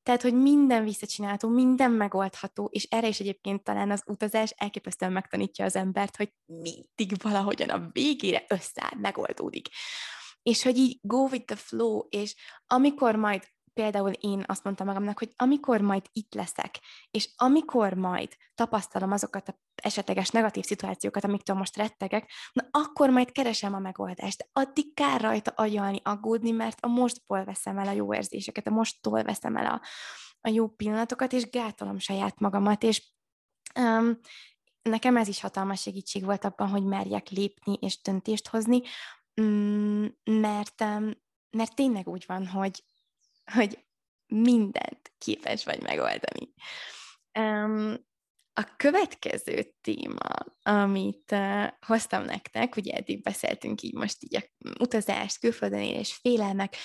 [0.03, 5.65] Tehát, hogy minden visszacsinálható, minden megoldható, és erre is egyébként talán az utazás elképesztően megtanítja
[5.65, 9.69] az embert, hogy mindig valahogyan a végére összeáll, megoldódik
[10.47, 12.35] és hogy így go with the flow, és
[12.67, 13.43] amikor majd
[13.77, 19.49] például én azt mondtam magamnak, hogy amikor majd itt leszek, és amikor majd tapasztalom azokat
[19.49, 24.49] a esetleges negatív szituációkat, amiktől most rettegek, na akkor majd keresem a megoldást.
[24.53, 29.23] Addig kár rajta agyalni, aggódni, mert a mostból veszem el a jó érzéseket, a mosttól
[29.23, 29.81] veszem el a,
[30.41, 33.13] a jó pillanatokat, és gátolom saját magamat, és
[33.81, 34.19] um,
[34.83, 38.83] nekem ez is hatalmas segítség volt abban, hogy merjek lépni és döntést hozni,
[39.41, 40.81] Mm, mert,
[41.51, 42.85] mert tényleg úgy van, hogy,
[43.53, 43.85] hogy
[44.27, 46.53] mindent képes vagy megoldani.
[48.53, 51.35] A következő téma, amit
[51.87, 56.77] hoztam nektek, ugye eddig beszéltünk így most így a utazást, külföldön élés, félelmek,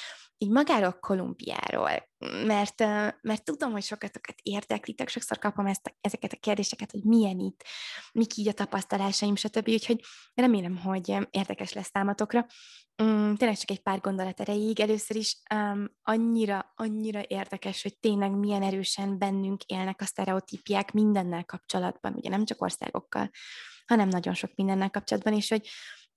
[0.41, 2.09] így magáról Kolumbiáról,
[2.45, 2.79] mert,
[3.21, 7.63] mert tudom, hogy sokatokat érdeklitek, sokszor kapom ezt a, ezeket a kérdéseket, hogy milyen itt,
[8.13, 9.67] mik így a tapasztalásaim, stb.
[9.67, 10.01] Úgyhogy
[10.33, 12.45] remélem, hogy érdekes lesz számotokra.
[13.03, 14.79] Um, tényleg csak egy pár gondolat erejéig.
[14.79, 21.45] Először is um, annyira, annyira érdekes, hogy tényleg milyen erősen bennünk élnek a sztereotípiák mindennel
[21.45, 23.29] kapcsolatban, ugye nem csak országokkal,
[23.85, 25.67] hanem nagyon sok mindennel kapcsolatban, és hogy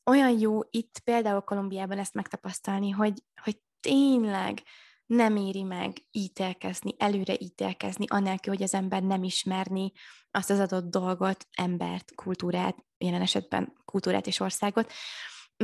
[0.04, 4.62] olyan jó itt például Kolumbiában ezt megtapasztalni, hogy, hogy tényleg
[5.06, 9.92] nem éri meg ítélkezni, előre ítélkezni, anélkül, hogy az ember nem ismerni
[10.30, 14.92] azt az adott dolgot, embert, kultúrát, jelen esetben kultúrát és országot.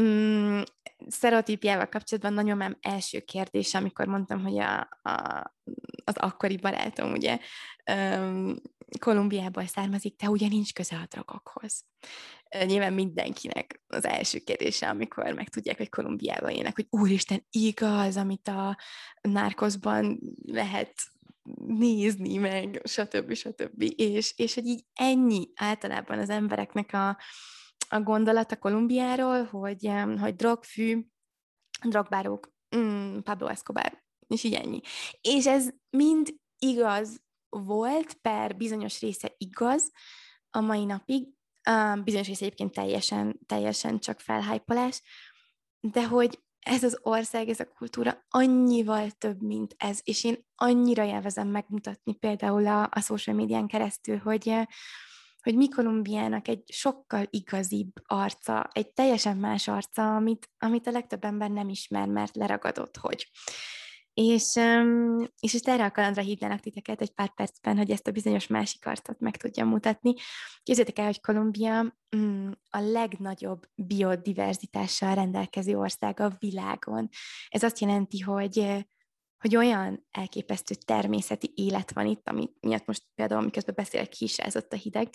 [0.00, 0.60] Mm,
[1.08, 5.44] sztereotípiával kapcsolatban nagyon nem első kérdés, amikor mondtam, hogy a, a,
[6.04, 7.38] az akkori barátom ugye
[7.92, 8.56] um,
[8.98, 11.84] Kolumbiából származik, de ugye nincs köze a drogokhoz
[12.64, 18.78] nyilván mindenkinek az első kérdése, amikor megtudják, hogy Kolumbiában élnek, hogy úristen, igaz, amit a
[19.20, 20.92] nárkoszban lehet
[21.66, 23.32] nézni, meg stb.
[23.34, 23.92] stb.
[23.96, 27.18] És, és hogy így ennyi általában az embereknek a,
[27.88, 31.06] a gondolata Kolumbiáról, hogy, hogy drogfű,
[31.88, 34.80] drogbárók, mm, Pablo Escobar, és így ennyi.
[35.20, 39.92] És ez mind igaz volt, per bizonyos része igaz
[40.50, 41.28] a mai napig,
[42.04, 45.02] Bizonyos rész egyébként teljesen, teljesen csak felhájpolás,
[45.80, 51.04] de hogy ez az ország, ez a kultúra annyival több, mint ez, és én annyira
[51.04, 54.54] élvezem megmutatni például a, a social médián keresztül, hogy,
[55.42, 61.24] hogy mi Kolumbiának egy sokkal igazibb arca, egy teljesen más arca, amit, amit a legtöbb
[61.24, 63.30] ember nem ismer, mert leragadott, hogy.
[64.22, 64.58] És,
[65.40, 68.86] és ezt erre a kalandra hívnának titeket egy pár percben, hogy ezt a bizonyos másik
[68.86, 70.14] arcot meg tudjam mutatni.
[70.62, 77.08] Képzeljétek el, hogy Kolumbia mm, a legnagyobb biodiverzitással rendelkező ország a világon.
[77.48, 78.84] Ez azt jelenti, hogy
[79.38, 84.76] hogy olyan elképesztő természeti élet van itt, ami miatt most például, miközben beszélek, kisázott a
[84.76, 85.08] hideg,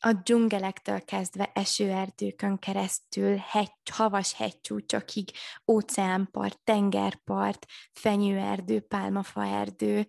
[0.00, 5.30] a dzsungelektől kezdve esőerdőkön keresztül, hegy, havas hegycsúcsokig,
[5.66, 10.06] óceánpart, tengerpart, fenyőerdő, pálmafaerdő,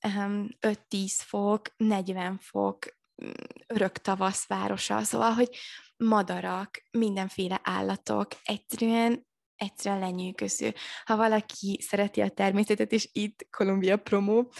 [0.00, 2.78] 5-10 fok, 40 fok,
[3.24, 3.30] mm,
[3.66, 5.56] örök tavaszvárosa, szóval, hogy
[5.96, 9.26] madarak, mindenféle állatok, egyszerűen
[9.56, 10.74] egyszerűen lenyűgöző.
[11.04, 14.52] Ha valaki szereti a természetet, és itt Kolumbia promó,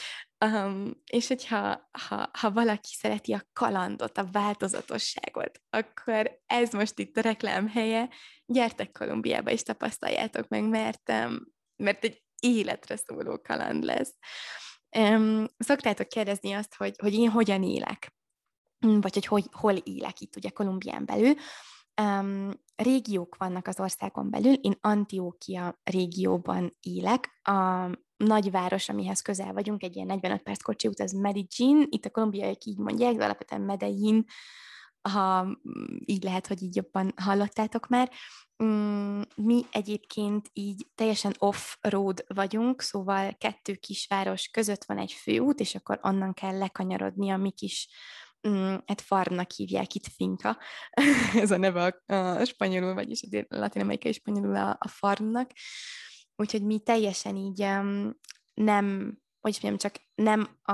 [0.44, 7.16] Um, és hogyha ha, ha valaki szereti a kalandot, a változatosságot, akkor ez most itt
[7.16, 8.08] a reklám helye.
[8.46, 11.36] Gyertek Kolumbiába, és tapasztaljátok meg, mert, um,
[11.76, 14.14] mert egy életre szóló kaland lesz.
[14.98, 18.16] Um, szoktátok kérdezni azt, hogy, hogy én hogyan élek,
[18.78, 21.34] vagy hogy, hogy hol élek itt ugye Kolumbián belül.
[22.02, 29.82] Um, régiók vannak az országon belül, én Antiókia régióban élek, a nagyváros, amihez közel vagyunk,
[29.82, 33.62] egy ilyen 45 perc kocsi út, az Medellin, itt a kolumbiaiak így mondják, de alapvetően
[33.62, 34.24] Medellin,
[35.00, 35.52] ha mm,
[36.04, 38.10] így lehet, hogy így jobban hallottátok már.
[38.64, 45.74] Mm, mi egyébként így teljesen off-road vagyunk, szóval kettő kisváros között van egy főút, és
[45.74, 47.88] akkor onnan kell lekanyarodni a mi kis
[48.48, 50.58] mm, hát farmnak hívják itt finka,
[51.42, 55.50] ez a neve a, a spanyolul, vagyis a latin-amerikai spanyolul a, a farmnak,
[56.38, 57.58] úgyhogy mi teljesen így
[58.54, 60.72] nem, hogy mondjam, csak nem a,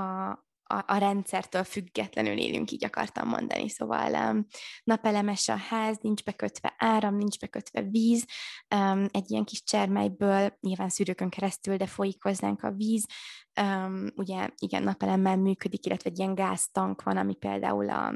[0.66, 3.68] a, a rendszertől függetlenül élünk, így akartam mondani.
[3.68, 4.44] Szóval
[4.84, 8.26] napelemes a ház, nincs bekötve áram, nincs bekötve víz,
[9.10, 13.06] egy ilyen kis csermelyből, nyilván szűrőkön keresztül, de folyik hozzánk a víz.
[14.14, 18.14] Ugye igen, napelemmel működik, illetve egy ilyen gáztank van, ami például a,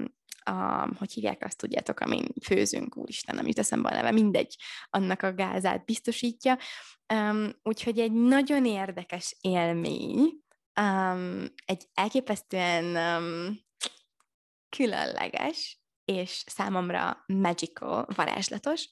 [0.49, 4.57] a, hogy hívják azt, tudjátok, amin főzünk, úristen, nem jut eszembe a neve, mindegy,
[4.91, 6.59] annak a gázát biztosítja.
[7.15, 10.43] Um, úgyhogy egy nagyon érdekes élmény,
[10.81, 13.61] um, egy elképesztően um,
[14.77, 18.89] különleges, és számomra magical, varázslatos,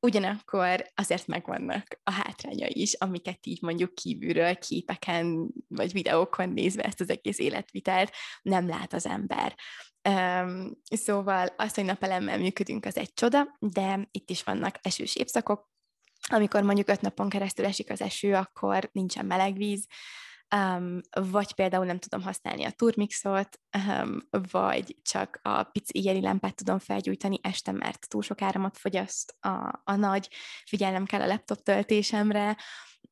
[0.00, 7.00] ugyanakkor azért megvannak a hátrányai is, amiket így mondjuk kívülről, képeken vagy videókon nézve ezt
[7.00, 9.54] az egész életvitelt nem lát az ember.
[10.08, 15.70] Um, szóval az, hogy napelemmel működünk, az egy csoda, de itt is vannak esős évszakok,
[16.28, 19.86] amikor mondjuk öt napon keresztül esik az eső, akkor nincsen meleg víz,
[20.56, 24.18] um, vagy például nem tudom használni a turmixot, um,
[24.50, 29.80] vagy csak a pici éjjeli lámpát tudom felgyújtani este, mert túl sok áramot fogyaszt a,
[29.84, 30.28] a nagy,
[30.64, 32.56] figyelnem kell a laptop töltésemre,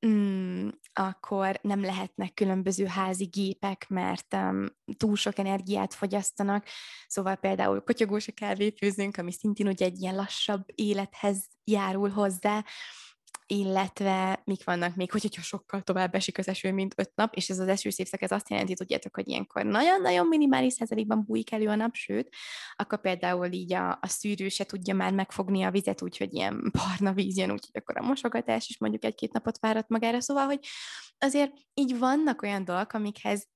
[0.07, 6.67] mm, akkor nem lehetnek különböző házi gépek, mert um, túl sok energiát fogyasztanak,
[7.07, 12.65] szóval például kotyogós a kávéfőzőnk, ami szintén ugye egy ilyen lassabb élethez járul hozzá,
[13.51, 17.49] illetve mik vannak még, hogy, hogyha sokkal tovább esik az eső, mint öt nap, és
[17.51, 21.69] ez az eső szépszak, ez azt jelenti, tudjátok, hogy ilyenkor nagyon-nagyon minimális százalékban bújik elő
[21.69, 22.29] a nap, sőt,
[22.77, 27.13] akkor például így a, a szűrő se tudja már megfogni a vizet, úgyhogy ilyen barna
[27.13, 30.61] víz jön, úgyhogy akkor a mosogatás is mondjuk egy-két napot várat magára, szóval, hogy
[31.19, 33.47] azért így vannak olyan dolgok, amikhez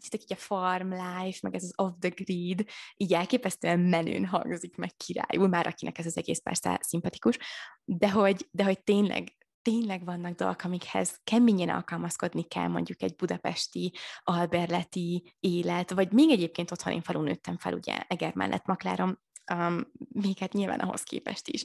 [0.00, 2.64] tudjátok, így a farm life, meg ez az off the grid,
[2.96, 7.38] így elképesztően menőn hangzik meg királyul, már akinek ez az egész persze szimpatikus,
[7.84, 13.92] de hogy, de hogy tényleg tényleg vannak dolgok, amikhez keményen alkalmazkodni kell, mondjuk egy budapesti,
[14.22, 19.18] alberleti élet, vagy még egyébként otthon én falun nőttem fel, ugye Eger mellett Maklárom,
[19.54, 21.64] um, még hát nyilván ahhoz képest is.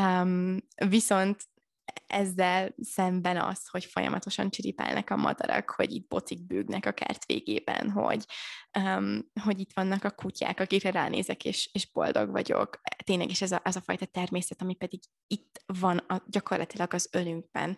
[0.00, 0.56] Um,
[0.88, 1.48] viszont
[2.06, 7.90] ezzel szemben az, hogy folyamatosan csiripálnak a madarak, hogy itt bocik bőgnek a kert végében,
[7.90, 8.24] hogy,
[8.78, 12.80] um, hogy itt vannak a kutyák, akikre ránézek, és, és boldog vagyok.
[13.04, 17.08] Tényleg is ez a, ez a fajta természet, ami pedig itt van a, gyakorlatilag az
[17.12, 17.76] ölünkben,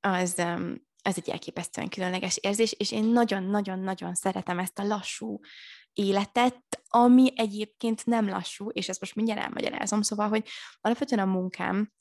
[0.00, 5.40] az, um, az egy elképesztően különleges érzés, és én nagyon-nagyon-nagyon szeretem ezt a lassú
[5.92, 10.48] életet, ami egyébként nem lassú, és ezt most mindjárt elmagyarázom, szóval, hogy
[10.80, 11.92] alapvetően a munkám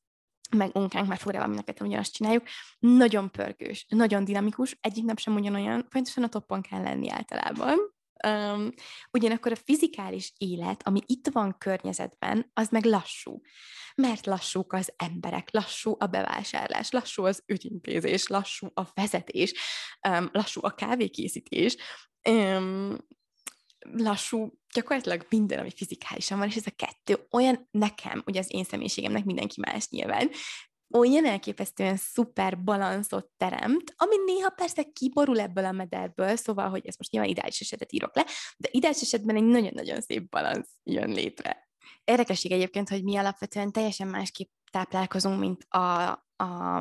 [0.56, 2.44] meg munkánk, már furában mind a ugyanazt csináljuk,
[2.80, 7.78] nagyon pörgős, nagyon dinamikus, egyik nap sem ugyanolyan, pontosan a toppon kell lenni általában.
[8.28, 8.70] Um,
[9.12, 13.42] ugyanakkor a fizikális élet, ami itt van környezetben, az meg lassú.
[13.96, 19.54] Mert lassúk az emberek, lassú a bevásárlás, lassú az ügyintézés, lassú a vezetés,
[20.10, 21.76] um, lassú a kávékészítés,
[22.30, 22.98] um,
[23.92, 28.64] lassú, gyakorlatilag minden, ami fizikálisan van, és ez a kettő olyan nekem, ugye az én
[28.64, 30.30] személyiségemnek mindenki más nyilván,
[30.94, 36.98] olyan elképesztően szuper balanszot teremt, ami néha persze kiborul ebből a mederből, szóval, hogy ezt
[36.98, 38.26] most nyilván ideális esetet írok le,
[38.58, 41.70] de ideális esetben egy nagyon-nagyon szép balansz jön létre.
[42.04, 46.80] Érdekesség egyébként, hogy mi alapvetően teljesen másképp táplálkozunk, mint a, a,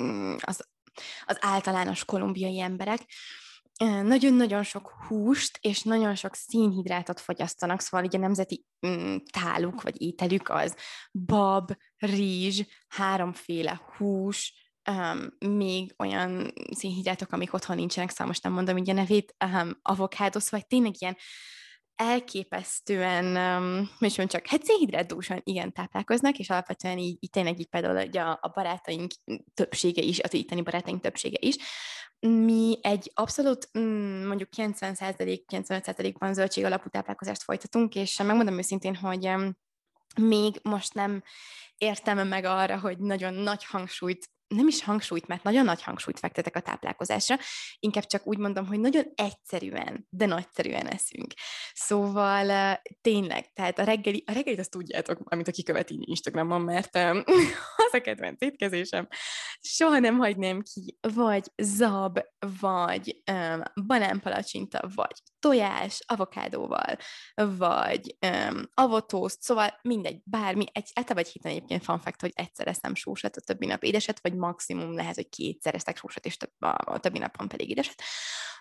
[0.00, 0.68] mm, az,
[1.24, 3.00] az általános kolumbiai emberek
[4.02, 10.48] nagyon-nagyon sok húst és nagyon sok színhidrátot fogyasztanak, szóval ugye nemzeti mm, táluk vagy ételük
[10.48, 10.76] az
[11.12, 14.54] bab, rizs, háromféle hús,
[14.90, 20.50] um, még olyan színhidrátok, amik otthon nincsenek, szóval most nem mondom így nevét, um, avokádosz,
[20.50, 21.16] vagy tényleg ilyen
[22.02, 28.16] elképesztően, um, hogy csak hát szénhidrátdúsan igen táplálkoznak, és alapvetően így, így tényleg így például
[28.16, 29.12] a, a barátaink
[29.54, 31.56] többsége is, az itteni barátaink többsége is,
[32.26, 39.30] mi egy abszolút mm, mondjuk 90%-95%-ban zöldség alapú táplálkozást folytatunk, és megmondom őszintén, hogy
[40.20, 41.22] még most nem
[41.76, 46.56] értem meg arra, hogy nagyon nagy hangsúlyt nem is hangsúlyt, mert nagyon nagy hangsúlyt fektetek
[46.56, 47.36] a táplálkozásra,
[47.78, 51.32] inkább csak úgy mondom, hogy nagyon egyszerűen, de nagyszerűen eszünk.
[51.72, 56.96] Szóval tényleg, tehát a reggeli, a reggelit azt tudjátok, amit aki követi Instagramon, mert
[57.86, 59.08] az a kedvenc étkezésem.
[59.60, 62.20] Soha nem hagynám ki, vagy zab,
[62.60, 66.96] vagy um, banánpalacsinta, vagy tojás avokádóval,
[67.34, 72.66] vagy um, avotószt, szóval mindegy, bármi, egy, általában egy héten egyébként fun fact, hogy egyszer
[72.68, 76.52] eszem sósat, a többi nap édeset, vagy maximum lehet, hogy kétszer eszek sósat, és több,
[76.58, 78.02] a, a többi napon pedig édeset.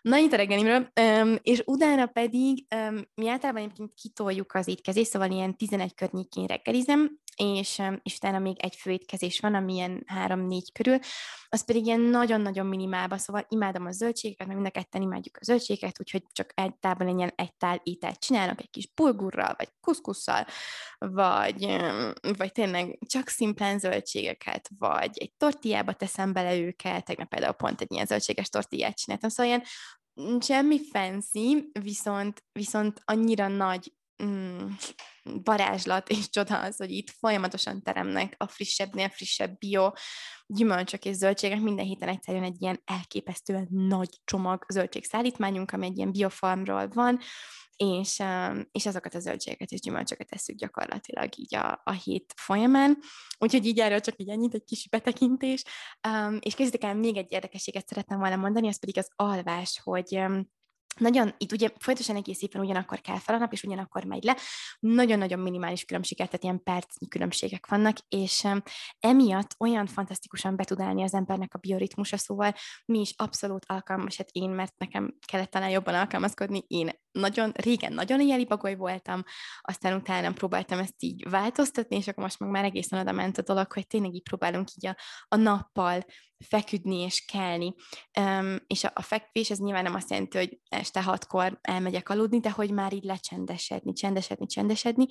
[0.02, 5.10] Na, itt a reggelimről, um, és utána pedig um, mi általában egyébként kitoljuk az étkezést,
[5.10, 10.72] szóval ilyen 11 környékén reggelizem, és, és utána még egy főétkezés van, ami ilyen három-négy
[10.72, 11.00] körül,
[11.50, 15.44] az pedig ilyen nagyon-nagyon minimálba, szóval imádom a zöldségeket, mert mind a ketten imádjuk a
[15.44, 19.70] zöldségeket, úgyhogy csak egy tálban egy ilyen egy tál ételt csinálok, egy kis bulgurral, vagy
[19.82, 20.46] kuszkusszal,
[20.98, 21.78] vagy,
[22.38, 25.34] vagy tényleg csak szimplán zöldségeket, vagy egy
[25.72, 29.64] tortillába teszem bele őket, tegnap például pont egy ilyen zöldséges tortillát csináltam, szóval ilyen
[30.22, 33.94] mm, semmi fancy, viszont, viszont annyira nagy
[34.24, 34.68] mm,
[35.24, 39.92] varázslat és csoda az, hogy itt folyamatosan teremnek a frissebbnél frissebb bio
[40.48, 41.60] gyümölcsök és zöldségek.
[41.60, 47.20] Minden héten egyszer jön egy ilyen elképesztően nagy csomag zöldségszállítmányunk, ami egy ilyen biofarmról van,
[47.82, 52.98] és, um, és azokat a zöldségeket és gyümölcsöket tesszük gyakorlatilag így a, a hét folyamán.
[53.40, 55.64] Úgyhogy így erről csak így ennyit, egy kis betekintés.
[56.08, 60.16] Um, és kezdjük el, még egy érdekességet szeretném volna mondani, az pedig az alvás, hogy
[60.16, 60.50] um,
[61.00, 64.38] nagyon, itt ugye folyamatosan egész éppen ugyanakkor kell fel a nap, és ugyanakkor megy le.
[64.80, 68.48] Nagyon-nagyon minimális különbséget, tehát ilyen percnyi különbségek vannak, és
[69.00, 72.54] emiatt olyan fantasztikusan be tud állni az embernek a bioritmusa, szóval
[72.86, 77.94] mi is abszolút alkalmas, hát én, mert nekem kellett talán jobban alkalmazkodni, én nagyon régen
[77.94, 79.24] nagyon éjjeli bagoly voltam,
[79.62, 83.42] aztán utána próbáltam ezt így változtatni, és akkor most meg már egészen oda ment a
[83.42, 84.96] dolog, hogy tényleg így próbálunk így a,
[85.28, 86.06] a nappal
[86.48, 87.74] feküdni és kelni.
[88.20, 92.40] Um, és a, a fekvés, ez nyilván nem azt jelenti, hogy este hatkor elmegyek aludni,
[92.40, 95.06] de hogy már így lecsendesedni, csendesedni, csendesedni,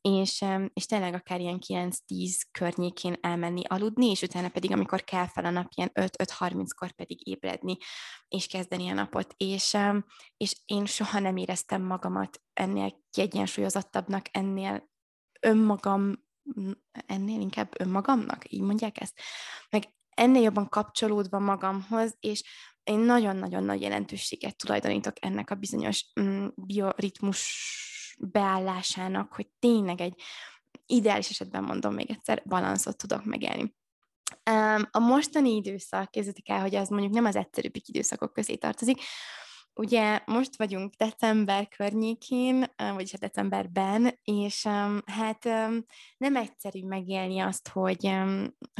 [0.00, 1.94] és, és tényleg akár ilyen 9-10
[2.50, 7.76] környékén elmenni aludni, és utána pedig, amikor kell fel a nap, ilyen 5-5-30-kor pedig ébredni,
[8.28, 9.34] és kezdeni a napot.
[9.36, 9.76] És,
[10.36, 14.90] és én soha nem éreztem magamat ennél kiegyensúlyozottabbnak, ennél
[15.40, 16.26] önmagam,
[17.06, 19.20] ennél inkább önmagamnak, így mondják ezt,
[19.70, 19.84] meg
[20.18, 22.42] ennél jobban kapcsolódva magamhoz, és
[22.84, 27.42] én nagyon-nagyon nagy jelentőséget tulajdonítok ennek a bizonyos mm, bioritmus
[28.18, 30.20] beállásának, hogy tényleg egy
[30.86, 33.76] ideális esetben mondom még egyszer, balanszot tudok megélni.
[34.90, 39.00] A mostani időszak, képzeljétek el, hogy az mondjuk nem az egyszerűbbik időszakok közé tartozik,
[39.78, 44.66] Ugye most vagyunk december környékén, vagyis a decemberben, és
[45.06, 45.44] hát
[46.16, 48.10] nem egyszerű megélni azt, hogy,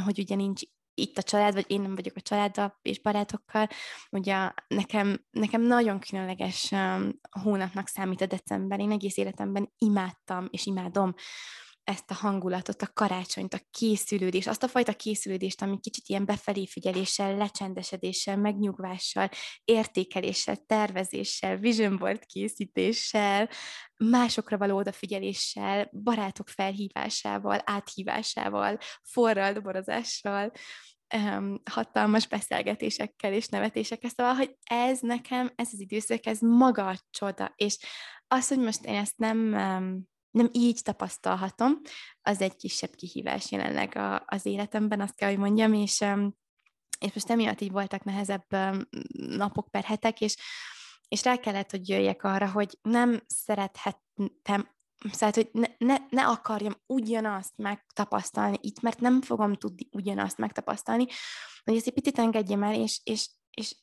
[0.03, 0.61] hogy ugye nincs
[1.01, 3.67] itt a család, vagy én nem vagyok a családdal és barátokkal.
[4.09, 6.73] Ugye nekem, nekem nagyon különleges
[7.41, 8.79] hónapnak számít a december.
[8.79, 11.13] Én egész életemben imádtam és imádom
[11.83, 16.65] ezt a hangulatot, a karácsonyt, a készülődést, azt a fajta készülődést, ami kicsit ilyen befelé
[16.65, 19.29] figyeléssel, lecsendesedéssel, megnyugvással,
[19.63, 23.49] értékeléssel, tervezéssel, vision board készítéssel,
[23.97, 30.51] másokra való odafigyeléssel, barátok felhívásával, áthívásával, forral doborozással,
[31.15, 36.99] um, hatalmas beszélgetésekkel és nevetésekkel, szóval, hogy ez nekem, ez az időszak, ez maga a
[37.09, 37.77] csoda, és
[38.27, 39.53] az, hogy most én ezt nem
[40.31, 41.81] nem így tapasztalhatom,
[42.21, 46.05] az egy kisebb kihívás jelenleg a, az életemben, azt kell, hogy mondjam, és,
[46.99, 48.45] és most emiatt így voltak nehezebb
[49.13, 50.35] napok per hetek, és,
[51.07, 54.77] és rá kellett, hogy jöjjek arra, hogy nem szerethettem
[55.11, 61.05] Szóval, hogy ne, ne, ne akarjam ugyanazt megtapasztalni itt, mert nem fogom tudni ugyanazt megtapasztalni,
[61.63, 63.75] hogy ezt egy picit engedjem el, és, és, és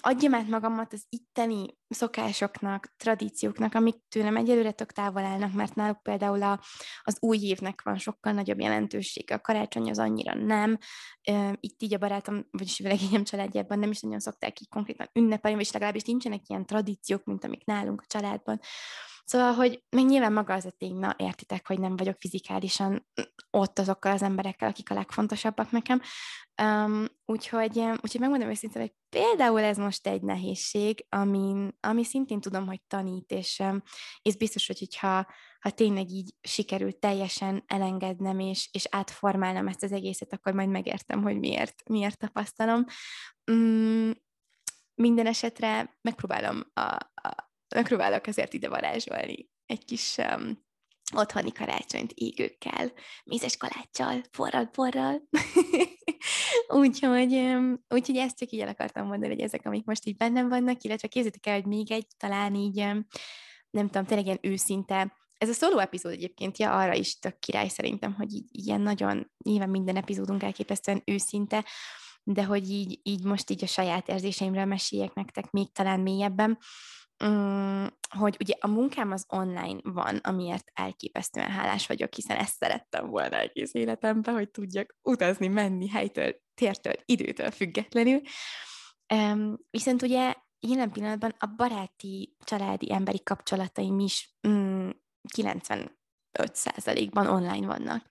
[0.00, 6.02] adjam át magamat az itteni szokásoknak, tradícióknak, amik tőlem egyelőre tök távol állnak, mert náluk
[6.02, 6.60] például a,
[7.02, 10.78] az új évnek van sokkal nagyobb jelentősége, a karácsony az annyira nem.
[11.60, 15.56] Itt így a barátom, vagyis a legényem családjában nem is nagyon szokták így konkrétan ünnepelni,
[15.56, 18.60] vagy legalábbis nincsenek ilyen tradíciók, mint amik nálunk a családban.
[19.24, 23.06] Szóval, hogy még nyilván maga az a tény, na értitek, hogy nem vagyok fizikálisan
[23.50, 26.00] ott azokkal az emberekkel, akik a legfontosabbak nekem.
[26.62, 32.66] Um, úgyhogy, úgyhogy megmondom őszintén, hogy például ez most egy nehézség, ami, ami szintén tudom,
[32.66, 33.62] hogy tanít, és,
[34.22, 35.26] és biztos, hogy hogyha
[35.60, 41.22] ha tényleg így sikerült teljesen elengednem, és, és átformálnom ezt az egészet, akkor majd megértem,
[41.22, 42.84] hogy miért, miért tapasztalom.
[43.50, 44.12] Um,
[44.94, 46.80] minden esetre megpróbálom a,
[47.14, 50.62] a, megpróbálok azért ide varázsolni egy kis um,
[51.14, 52.92] otthoni karácsonyt égőkkel,
[53.24, 55.28] mézes kaláccsal, forral, forral.
[56.82, 60.48] úgyhogy, um, úgyhogy ezt csak így el akartam mondani, hogy ezek, amik most így bennem
[60.48, 63.06] vannak, illetve képzeljétek el, hogy még egy talán így, um,
[63.70, 67.68] nem tudom, tényleg ilyen őszinte, ez a szóló epizód egyébként, ja, arra is tök király
[67.68, 71.64] szerintem, hogy így, ilyen nagyon, nyilván minden epizódunk elképesztően őszinte,
[72.22, 76.58] de hogy így, így most így a saját érzéseimről meséljek nektek még talán mélyebben,
[77.24, 77.86] mm,
[78.18, 83.36] hogy ugye a munkám az online van, amiért elképesztően hálás vagyok, hiszen ezt szerettem volna
[83.36, 88.20] egész életemben, hogy tudjak utazni, menni helytől, tértől, időtől függetlenül.
[89.14, 94.90] Um, viszont ugye jelen pillanatban a baráti, családi, emberi kapcsolataim is mm,
[95.36, 98.06] 95%-ban online vannak.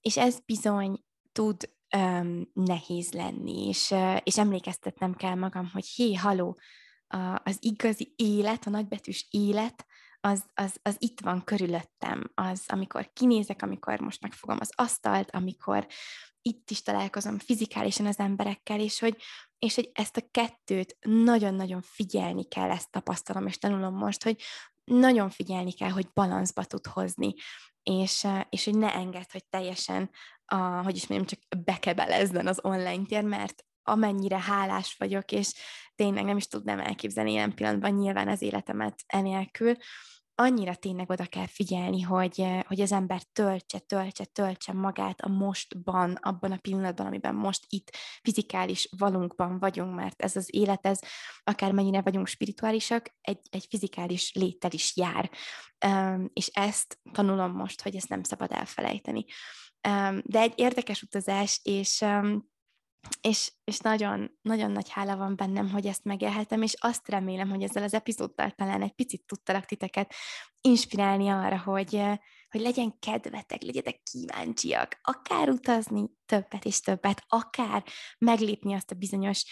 [0.00, 6.58] És ez bizony tud um, nehéz lenni, és, és emlékeztetnem kell magam, hogy hé, haló,
[7.08, 9.86] a, az igazi élet, a nagybetűs élet,
[10.20, 15.86] az, az, az itt van körülöttem, az, amikor kinézek, amikor most megfogom az asztalt, amikor
[16.42, 19.22] itt is találkozom fizikálisan az emberekkel, és hogy,
[19.58, 24.42] és hogy ezt a kettőt nagyon-nagyon figyelni kell, ezt tapasztalom, és tanulom most, hogy
[24.84, 27.34] nagyon figyelni kell, hogy balanszba tud hozni,
[27.82, 30.10] és, és hogy ne enged, hogy teljesen,
[30.44, 35.52] a, hogy is mondjam, csak bekebelezzen az online tér, mert amennyire hálás vagyok, és
[35.94, 39.76] tényleg nem is tudnám elképzelni ilyen pillanatban nyilván az életemet enélkül,
[40.38, 46.12] annyira tényleg oda kell figyelni, hogy, hogy az ember töltse, töltse, töltse magát a mostban,
[46.12, 50.98] abban a pillanatban, amiben most itt fizikális valunkban vagyunk, mert ez az élet, ez
[51.44, 55.30] akármennyire vagyunk spirituálisak, egy, egy fizikális léttel is jár.
[56.32, 59.24] És ezt tanulom most, hogy ezt nem szabad elfelejteni.
[60.22, 62.04] De egy érdekes utazás, és
[63.20, 67.62] és, és nagyon, nagyon nagy hála van bennem, hogy ezt megélhetem, és azt remélem, hogy
[67.62, 70.14] ezzel az epizóddal talán egy picit tudtalak titeket
[70.60, 72.02] inspirálni arra, hogy,
[72.50, 77.84] hogy legyen kedvetek, legyetek kíváncsiak, akár utazni többet és többet, akár
[78.18, 79.44] meglépni azt a bizonyos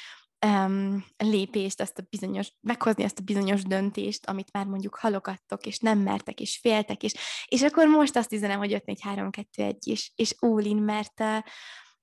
[0.46, 5.78] um, lépést, azt a bizonyos, meghozni azt a bizonyos döntést, amit már mondjuk halogattok, és
[5.78, 7.14] nem mertek, és féltek, és,
[7.46, 10.76] és akkor most azt üzenem, hogy 5 4 3 2 1 és, és all in,
[10.76, 11.22] mert,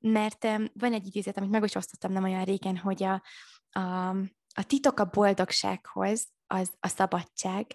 [0.02, 0.44] mert
[0.74, 3.24] van egy idézet, amit meg is osztottam nem olyan régen, hogy a,
[3.80, 4.10] a,
[4.54, 7.66] a titok a boldogsághoz az a szabadság,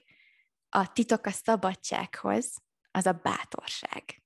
[0.68, 2.55] a titok a szabadsághoz
[2.91, 4.22] az a bátorság.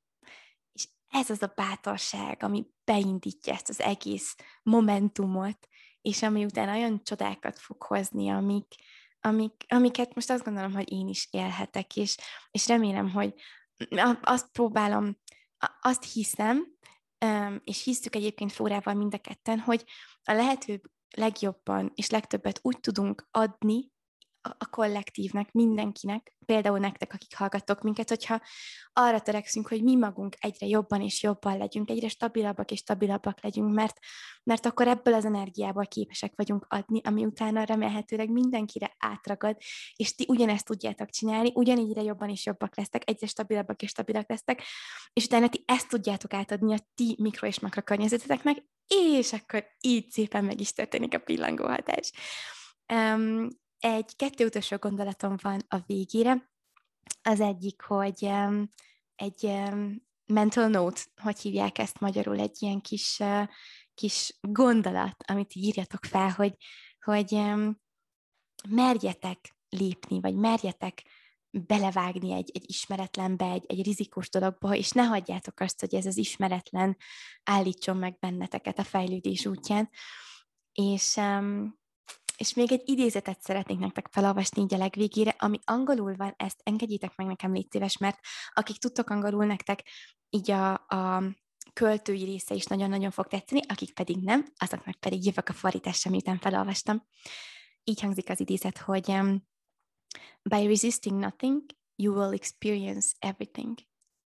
[0.73, 5.69] És ez az a bátorság, ami beindítja ezt az egész momentumot,
[6.01, 8.75] és ami után olyan csodákat fog hozni, amik,
[9.21, 12.17] amik, amiket most azt gondolom, hogy én is élhetek, és,
[12.51, 13.35] és remélem, hogy
[14.23, 15.19] azt próbálom,
[15.81, 16.79] azt hiszem,
[17.64, 19.85] és hisztük egyébként Flórával mind a ketten, hogy
[20.25, 20.81] a lehető
[21.16, 23.89] legjobban és legtöbbet úgy tudunk adni
[24.43, 28.41] a kollektívnek, mindenkinek, például nektek, akik hallgattok minket, hogyha
[28.93, 33.74] arra törekszünk, hogy mi magunk egyre jobban és jobban legyünk, egyre stabilabbak és stabilabbak legyünk,
[33.74, 33.99] mert,
[34.43, 39.57] mert akkor ebből az energiából képesek vagyunk adni, ami utána remélhetőleg mindenkire átragad,
[39.97, 44.62] és ti ugyanezt tudjátok csinálni, ugyanígyre jobban és jobbak lesztek, egyre stabilabbak és stabilak lesztek,
[45.12, 50.11] és utána ti ezt tudjátok átadni a ti mikro és makro környezeteteknek, és akkor így
[50.11, 52.12] szépen meg is történik a pillangóhatás.
[52.93, 53.49] Um,
[53.81, 56.51] egy kettő utolsó gondolatom van a végére.
[57.22, 58.31] Az egyik, hogy
[59.14, 59.53] egy
[60.26, 63.22] mental note, hogy hívják ezt magyarul, egy ilyen kis,
[63.95, 66.55] kis gondolat, amit írjatok fel, hogy,
[67.01, 67.41] hogy
[68.68, 71.03] merjetek lépni, vagy merjetek
[71.51, 76.16] belevágni egy, egy ismeretlenbe, egy, egy rizikós dologba, és ne hagyjátok azt, hogy ez az
[76.16, 76.97] ismeretlen
[77.43, 79.91] állítson meg benneteket a fejlődés útján.
[80.72, 81.80] És um,
[82.41, 87.16] és még egy idézetet szeretnék nektek felolvasni így a legvégére, ami angolul van, ezt engedjétek
[87.16, 88.18] meg nekem, légy szíves, mert
[88.55, 89.82] akik tudtok angolul nektek,
[90.30, 91.22] így a, a
[91.72, 96.38] költői része is nagyon-nagyon fog tetszeni, akik pedig nem, azoknak pedig jövök a fordításra, miután
[96.38, 97.07] felolvastam.
[97.84, 99.16] Így hangzik az idézet, hogy
[100.43, 101.62] By resisting nothing,
[101.97, 103.78] you will experience everything.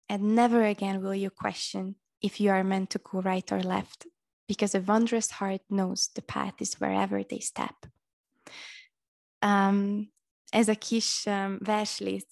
[0.05, 4.05] And never again will you question if you are meant to go right or left,
[4.45, 7.75] because a wondrous heart knows the path is wherever they step.
[9.45, 10.13] Um,
[10.49, 11.57] ez a kis um,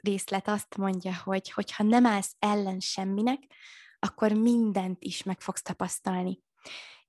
[0.01, 3.39] részlet azt mondja, hogy hogyha nem állsz ellen semminek,
[3.99, 6.41] akkor mindent is meg fogsz tapasztalni.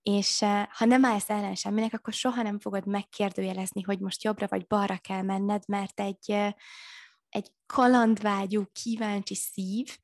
[0.02, 4.46] És uh, ha nem állsz ellen semminek, akkor soha nem fogod megkérdőjelezni, hogy most jobbra
[4.46, 6.52] vagy balra kell menned, mert egy, uh,
[7.28, 9.98] egy kalandvágyú, kíváncsi szív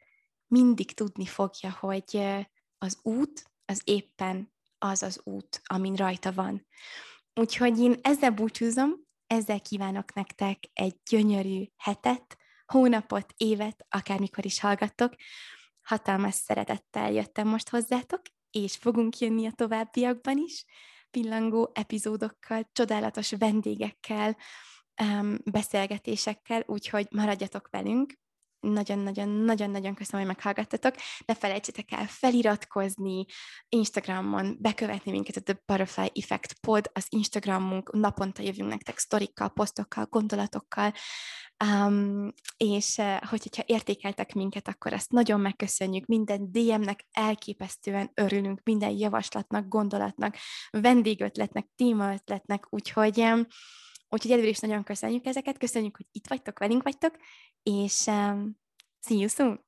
[0.47, 2.45] mindig tudni fogja, hogy uh,
[2.79, 6.67] az út az éppen az az út, amin rajta van.
[7.35, 15.15] Úgyhogy én ezzel búcsúzom, ezzel kívánok nektek egy gyönyörű hetet, hónapot, évet, akármikor is hallgattok.
[15.83, 18.21] Hatalmas szeretettel jöttem most hozzátok,
[18.51, 20.65] és fogunk jönni a továbbiakban is,
[21.11, 24.37] pillangó epizódokkal, csodálatos vendégekkel,
[25.45, 28.13] beszélgetésekkel, úgyhogy maradjatok velünk,
[28.73, 30.95] nagyon-nagyon-nagyon-nagyon köszönöm, hogy meghallgattatok.
[31.25, 33.25] Ne felejtsétek el feliratkozni
[33.69, 40.07] Instagramon, bekövetni minket a The Butterfly Effect Pod, az Instagramunk, naponta jövünk nektek sztorikkal, posztokkal,
[40.11, 40.93] gondolatokkal,
[41.65, 46.07] Um, és uh, hogyha értékeltek minket, akkor ezt nagyon megköszönjük.
[46.07, 50.37] Minden DM-nek elképesztően örülünk, minden javaslatnak, gondolatnak,
[50.71, 53.47] vendégötletnek, témaötletnek, úgyhogy, um,
[54.09, 57.17] úgyhogy előre is nagyon köszönjük ezeket, köszönjük, hogy itt vagytok, velünk vagytok,
[57.67, 58.57] és um,
[59.01, 59.59] see you soon!